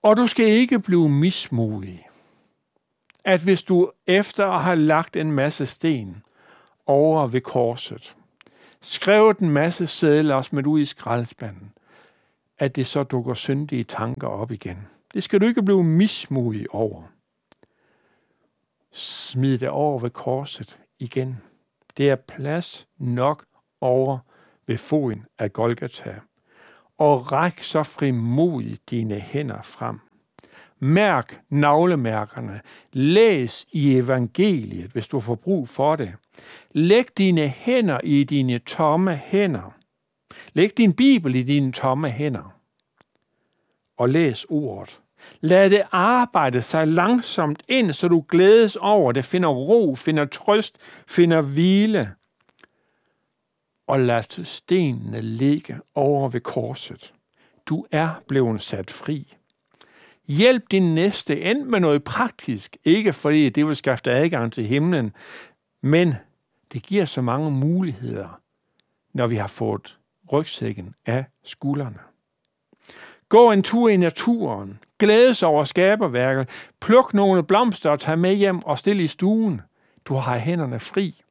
Og 0.02 0.16
du 0.16 0.26
skal 0.26 0.46
ikke 0.46 0.78
blive 0.78 1.08
mismodig, 1.08 2.08
at 3.24 3.42
hvis 3.42 3.62
du 3.62 3.92
efter 4.06 4.46
at 4.46 4.62
have 4.62 4.76
lagt 4.76 5.16
en 5.16 5.32
masse 5.32 5.66
sten 5.66 6.22
over 6.86 7.26
ved 7.26 7.40
korset, 7.40 8.16
skrevet 8.80 9.38
en 9.38 9.50
masse 9.50 9.86
sædler 9.86 10.34
og 10.34 10.44
smidt 10.44 10.66
ud 10.66 10.80
i 10.80 10.84
skraldespanden, 10.84 11.72
at 12.58 12.76
det 12.76 12.86
så 12.86 13.02
dukker 13.02 13.34
syndige 13.34 13.84
tanker 13.84 14.28
op 14.28 14.50
igen. 14.50 14.86
Det 15.14 15.22
skal 15.22 15.40
du 15.40 15.46
ikke 15.46 15.62
blive 15.62 15.84
mismodig 15.84 16.74
over. 16.74 17.02
Smid 18.92 19.58
det 19.58 19.68
over 19.68 19.98
ved 19.98 20.10
korset 20.10 20.80
igen. 20.98 21.36
Det 21.96 22.10
er 22.10 22.16
plads 22.16 22.88
nok 22.98 23.44
over 23.80 24.18
ved 24.68 24.78
foden 24.78 25.24
af 25.38 25.52
Golgata. 25.52 26.14
Og 26.98 27.32
ræk 27.32 27.62
så 27.62 27.82
frimodigt 27.82 28.90
dine 28.90 29.14
hænder 29.14 29.62
frem. 29.62 30.00
Mærk 30.80 31.40
navlemærkerne. 31.50 32.60
Læs 32.92 33.66
i 33.72 33.96
evangeliet, 33.96 34.90
hvis 34.90 35.06
du 35.06 35.20
får 35.20 35.34
brug 35.34 35.68
for 35.68 35.96
det. 35.96 36.14
Læg 36.72 37.04
dine 37.18 37.48
hænder 37.48 38.00
i 38.04 38.24
dine 38.24 38.58
tomme 38.58 39.16
hænder. 39.16 39.74
Læg 40.52 40.78
din 40.78 40.92
bibel 40.92 41.34
i 41.34 41.42
dine 41.42 41.72
tomme 41.72 42.10
hænder. 42.10 42.54
Og 43.98 44.08
læs 44.08 44.46
ordet. 44.48 45.00
Lad 45.40 45.70
det 45.70 45.82
arbejde 45.92 46.62
sig 46.62 46.88
langsomt 46.88 47.62
ind, 47.68 47.92
så 47.92 48.08
du 48.08 48.24
glædes 48.28 48.76
over 48.76 49.12
det, 49.12 49.24
finder 49.24 49.48
ro, 49.48 49.94
finder 49.94 50.24
trøst, 50.24 50.76
finder 51.08 51.40
hvile. 51.40 52.14
Og 53.88 54.00
ladt 54.00 54.46
stenene 54.46 55.20
ligge 55.20 55.80
over 55.94 56.28
ved 56.28 56.40
korset. 56.40 57.12
Du 57.66 57.86
er 57.90 58.22
blevet 58.28 58.62
sat 58.62 58.90
fri. 58.90 59.34
Hjælp 60.26 60.70
din 60.70 60.94
næste 60.94 61.40
end 61.40 61.62
med 61.62 61.80
noget 61.80 62.04
praktisk, 62.04 62.76
ikke 62.84 63.12
fordi 63.12 63.48
det 63.48 63.66
vil 63.66 63.76
skaffe 63.76 64.02
dig 64.04 64.12
adgang 64.12 64.52
til 64.52 64.66
himlen, 64.66 65.12
men 65.82 66.14
det 66.72 66.82
giver 66.82 67.04
så 67.04 67.20
mange 67.22 67.50
muligheder, 67.50 68.40
når 69.12 69.26
vi 69.26 69.36
har 69.36 69.46
fået 69.46 69.98
rygsækken 70.32 70.94
af 71.06 71.24
skuldrene. 71.44 71.98
Gå 73.28 73.52
en 73.52 73.62
tur 73.62 73.88
i 73.88 73.96
naturen. 73.96 74.78
Glædes 74.98 75.42
over 75.42 75.64
skaberværket. 75.64 76.48
Pluk 76.80 77.14
nogle 77.14 77.42
blomster 77.42 77.90
og 77.90 78.00
tag 78.00 78.18
med 78.18 78.34
hjem 78.34 78.64
og 78.64 78.78
stille 78.78 79.04
i 79.04 79.08
stuen. 79.08 79.60
Du 80.04 80.14
har 80.14 80.38
hænderne 80.38 80.80
fri. 80.80 81.22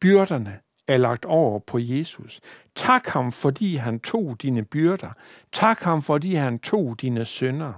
Byrderne 0.00 0.60
er 0.90 0.96
lagt 0.96 1.24
over 1.24 1.58
på 1.58 1.78
Jesus. 1.78 2.40
Tak 2.74 3.06
ham, 3.06 3.32
fordi 3.32 3.76
han 3.76 4.00
tog 4.00 4.36
dine 4.42 4.64
byrder. 4.64 5.10
Tak 5.52 5.80
ham, 5.80 6.02
fordi 6.02 6.34
han 6.34 6.58
tog 6.58 7.00
dine 7.00 7.24
synder. 7.24 7.72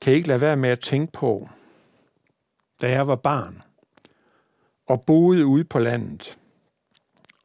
Kan 0.00 0.12
I 0.12 0.16
ikke 0.16 0.28
lade 0.28 0.40
være 0.40 0.56
med 0.56 0.70
at 0.70 0.80
tænke 0.80 1.12
på, 1.12 1.48
da 2.82 2.90
jeg 2.90 3.06
var 3.06 3.16
barn 3.16 3.62
og 4.86 5.02
boede 5.02 5.46
ude 5.46 5.64
på 5.64 5.78
landet, 5.78 6.38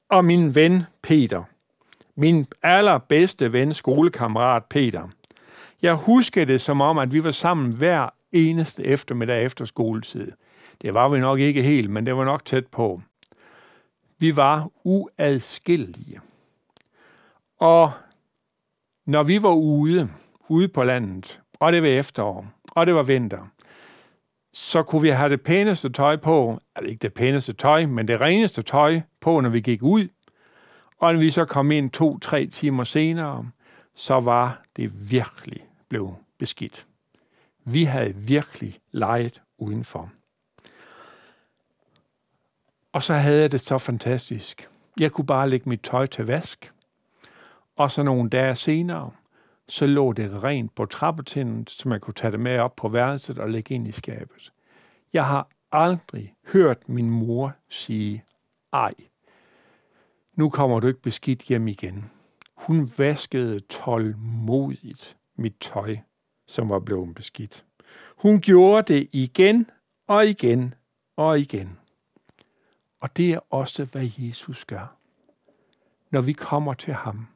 og 0.10 0.26
min 0.26 0.56
ven 0.56 0.84
Peter, 1.02 1.44
min 2.16 2.48
allerbedste 2.62 3.54
ven, 3.54 3.74
skolekammerat 3.74 4.66
Peter. 4.66 5.10
Jeg 5.82 5.94
husker 5.94 6.46
det 6.46 6.62
som 6.62 6.82
om, 6.82 6.98
at 6.98 7.14
vi 7.14 7.24
var 7.24 7.32
sammen 7.32 7.72
hver 7.72 8.10
eneste 8.32 8.84
eftermiddag 8.84 9.44
efter 9.44 9.66
skoletid. 9.66 10.32
Det 10.82 10.94
var 10.94 11.10
vi 11.10 11.20
nok 11.20 11.40
ikke 11.40 11.64
helt, 11.64 11.90
men 11.90 12.06
det 12.06 12.16
var 12.18 12.26
nok 12.26 12.46
tæt 12.46 12.68
på. 12.68 13.02
Vi 14.18 14.36
var 14.36 14.70
uadskillelige. 14.84 16.22
Og 17.60 17.92
når 19.06 19.24
vi 19.24 19.44
var 19.44 19.54
ude, 19.54 20.10
ude 20.50 20.68
på 20.68 20.84
landet, 20.84 21.42
og 21.60 21.74
det 21.74 21.84
var 21.84 21.90
efterår, 21.90 22.46
og 22.72 22.88
det 22.88 22.96
var 22.96 23.04
vinter, 23.04 23.48
så 24.54 24.84
kunne 24.84 25.02
vi 25.02 25.10
have 25.10 25.30
det 25.30 25.42
pæneste 25.42 25.90
tøj 25.90 26.18
på, 26.18 26.60
altså 26.76 26.90
ikke 26.90 27.02
det 27.02 27.14
pæneste 27.14 27.54
tøj, 27.54 27.86
men 27.86 28.08
det 28.08 28.22
reneste 28.22 28.62
tøj 28.62 29.02
på, 29.20 29.40
når 29.40 29.50
vi 29.50 29.62
gik 29.62 29.84
ud. 29.84 30.08
Og 30.98 31.14
når 31.14 31.20
vi 31.20 31.32
så 31.32 31.46
kom 31.46 31.72
ind 31.72 31.92
to-tre 31.92 32.46
timer 32.46 32.84
senere, 32.84 33.50
så 33.96 34.20
var 34.20 34.62
det 34.76 35.12
virkelig 35.12 35.66
blevet 35.90 36.16
beskidt. 36.40 36.88
Vi 37.66 37.84
havde 37.84 38.16
virkelig 38.16 38.80
leget 38.92 39.42
udenfor. 39.58 40.12
Og 42.94 43.04
så 43.04 43.14
havde 43.14 43.42
jeg 43.42 43.52
det 43.52 43.62
så 43.62 43.78
fantastisk. 43.78 44.68
Jeg 45.00 45.12
kunne 45.12 45.26
bare 45.26 45.50
lægge 45.50 45.70
mit 45.70 45.82
tøj 45.82 46.06
til 46.06 46.26
vask. 46.26 46.74
Og 47.76 47.92
så 47.92 48.04
nogle 48.04 48.30
dage 48.30 48.56
senere, 48.56 49.12
så 49.68 49.86
lå 49.86 50.14
det 50.14 50.44
rent 50.44 50.76
på 50.76 50.86
trappetinden, 50.86 51.68
så 51.68 51.90
man 51.90 52.00
kunne 52.00 52.14
tage 52.14 52.32
det 52.32 52.40
med 52.40 52.60
op 52.60 52.76
på 52.76 52.90
værelset 52.90 53.40
og 53.40 53.50
lægge 53.50 53.76
ind 53.76 53.88
i 53.88 53.92
skabet. 53.92 54.52
Jeg 55.14 55.26
har 55.26 55.48
aldrig 55.72 56.34
hørt 56.54 56.90
min 56.90 57.10
mor 57.10 57.54
sige 57.70 58.24
ej 58.74 58.94
nu 60.42 60.50
kommer 60.50 60.80
du 60.80 60.88
ikke 60.88 61.02
beskidt 61.02 61.42
hjem 61.42 61.68
igen. 61.68 62.12
Hun 62.56 62.92
vaskede 62.98 63.60
tålmodigt 63.60 65.18
mit 65.38 65.56
tøj, 65.62 65.98
som 66.48 66.70
var 66.70 66.80
blevet 66.80 67.16
beskidt. 67.16 67.66
Hun 68.18 68.40
gjorde 68.40 68.94
det 68.94 69.10
igen 69.12 69.70
og 70.08 70.28
igen 70.28 70.74
og 71.18 71.40
igen. 71.40 71.78
Og 73.02 73.18
det 73.18 73.34
er 73.34 73.40
også, 73.50 73.86
hvad 73.86 74.10
Jesus 74.18 74.66
gør, 74.66 74.96
når 76.12 76.22
vi 76.22 76.34
kommer 76.34 76.74
til 76.74 76.94
ham. 76.94 77.28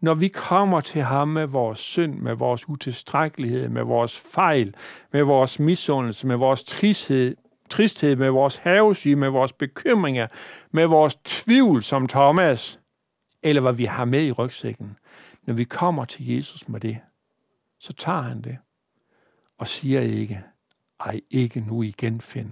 Når 0.00 0.14
vi 0.14 0.28
kommer 0.28 0.80
til 0.80 1.02
ham 1.02 1.28
med 1.28 1.46
vores 1.46 1.78
synd, 1.78 2.14
med 2.14 2.34
vores 2.34 2.68
utilstrækkelighed, 2.68 3.68
med 3.68 3.82
vores 3.82 4.18
fejl, 4.18 4.74
med 5.12 5.22
vores 5.22 5.58
misundelse, 5.58 6.26
med 6.26 6.36
vores 6.36 6.62
tristhed, 6.62 7.36
tristhed, 7.70 8.16
med 8.16 8.30
vores 8.30 8.56
havesyge, 8.56 9.16
med 9.16 9.28
vores 9.28 9.52
bekymringer, 9.52 10.26
med 10.70 10.86
vores 10.86 11.16
tvivl 11.24 11.82
som 11.82 12.08
Thomas, 12.08 12.80
eller 13.42 13.62
hvad 13.62 13.72
vi 13.72 13.84
har 13.84 14.04
med 14.04 14.24
i 14.24 14.32
rygsækken. 14.32 14.98
Når 15.42 15.54
vi 15.54 15.64
kommer 15.64 16.04
til 16.04 16.36
Jesus 16.36 16.68
med 16.68 16.80
det, 16.80 16.98
så 17.78 17.92
tager 17.92 18.22
han 18.22 18.42
det 18.42 18.58
og 19.58 19.66
siger 19.66 20.00
ikke, 20.00 20.44
ej, 21.00 21.20
ikke 21.30 21.60
nu 21.60 21.82
igen, 21.82 22.20
find. 22.20 22.50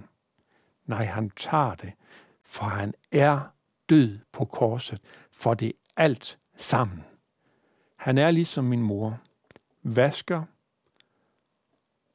Nej, 0.85 1.05
han 1.05 1.29
tager 1.29 1.75
det, 1.75 1.91
for 2.49 2.65
han 2.65 2.93
er 3.11 3.39
død 3.89 4.19
på 4.31 4.45
korset, 4.45 5.01
for 5.31 5.53
det 5.53 5.73
alt 5.95 6.37
sammen. 6.55 7.03
Han 7.95 8.17
er 8.17 8.31
ligesom 8.31 8.65
min 8.65 8.81
mor, 8.81 9.19
vasker, 9.83 10.43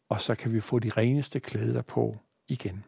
og 0.09 0.21
så 0.21 0.35
kan 0.35 0.53
vi 0.53 0.61
få 0.61 0.79
de 0.79 0.91
reneste 0.91 1.41
klæder 1.41 1.83
på 1.83 2.19
igen. 2.49 2.85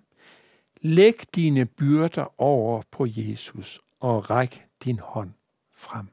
Læg 0.81 1.35
dine 1.35 1.67
byrder 1.67 2.41
over 2.41 2.83
på 2.91 3.07
Jesus 3.09 3.81
og 4.01 4.31
ræk 4.31 4.67
din 4.85 4.99
hånd 4.99 5.33
frem. 5.75 6.09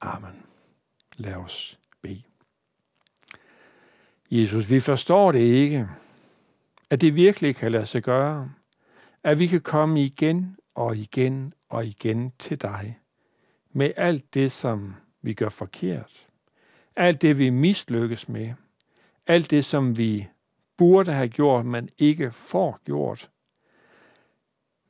Amen. 0.00 0.46
Lad 1.16 1.34
os 1.34 1.78
bede. 2.02 2.22
Jesus, 4.30 4.70
vi 4.70 4.80
forstår 4.80 5.32
det 5.32 5.40
ikke, 5.40 5.88
at 6.90 7.00
det 7.00 7.16
virkelig 7.16 7.56
kan 7.56 7.72
lade 7.72 7.86
sig 7.86 8.02
gøre, 8.02 8.52
at 9.26 9.38
vi 9.38 9.46
kan 9.46 9.60
komme 9.60 10.00
igen 10.00 10.56
og 10.74 10.96
igen 10.96 11.54
og 11.68 11.86
igen 11.86 12.32
til 12.38 12.62
dig 12.62 12.98
med 13.72 13.92
alt 13.96 14.34
det, 14.34 14.52
som 14.52 14.94
vi 15.22 15.34
gør 15.34 15.48
forkert, 15.48 16.26
alt 16.96 17.22
det, 17.22 17.38
vi 17.38 17.50
mislykkes 17.50 18.28
med, 18.28 18.54
alt 19.26 19.50
det, 19.50 19.64
som 19.64 19.98
vi 19.98 20.28
burde 20.76 21.12
have 21.12 21.28
gjort, 21.28 21.66
men 21.66 21.88
ikke 21.98 22.30
får 22.30 22.80
gjort. 22.84 23.30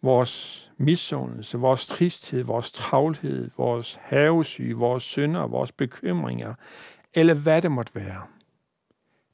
Vores 0.03 0.71
misundelse, 0.77 1.59
vores 1.59 1.87
tristhed, 1.87 2.43
vores 2.43 2.71
travlhed, 2.71 3.51
vores 3.57 3.99
havesyge, 4.01 4.75
vores 4.75 5.03
synder, 5.03 5.47
vores 5.47 5.73
bekymringer, 5.73 6.55
eller 7.15 7.35
hvad 7.35 7.63
det 7.63 7.73
måtte 7.73 7.95
være. 7.95 8.23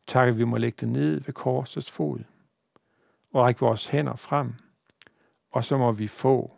Tak, 0.07 0.29
at 0.29 0.39
vi 0.39 0.45
må 0.45 0.57
lægge 0.57 0.77
det 0.81 0.89
ned 0.89 1.21
ved 1.21 1.35
korsets 1.35 1.91
fod 1.91 2.19
og 3.33 3.43
række 3.43 3.61
vores 3.61 3.87
hænder 3.87 4.17
frem, 4.17 4.55
og 5.53 5.65
så 5.65 5.79
må 5.79 5.93
vi 5.93 6.09
få 6.09 6.57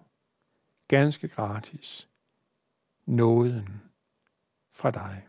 ganske 0.89 1.29
gratis 1.29 2.09
nåden 3.07 3.83
fra 4.71 4.91
dig. 4.91 5.29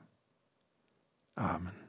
Amen. 1.36 1.85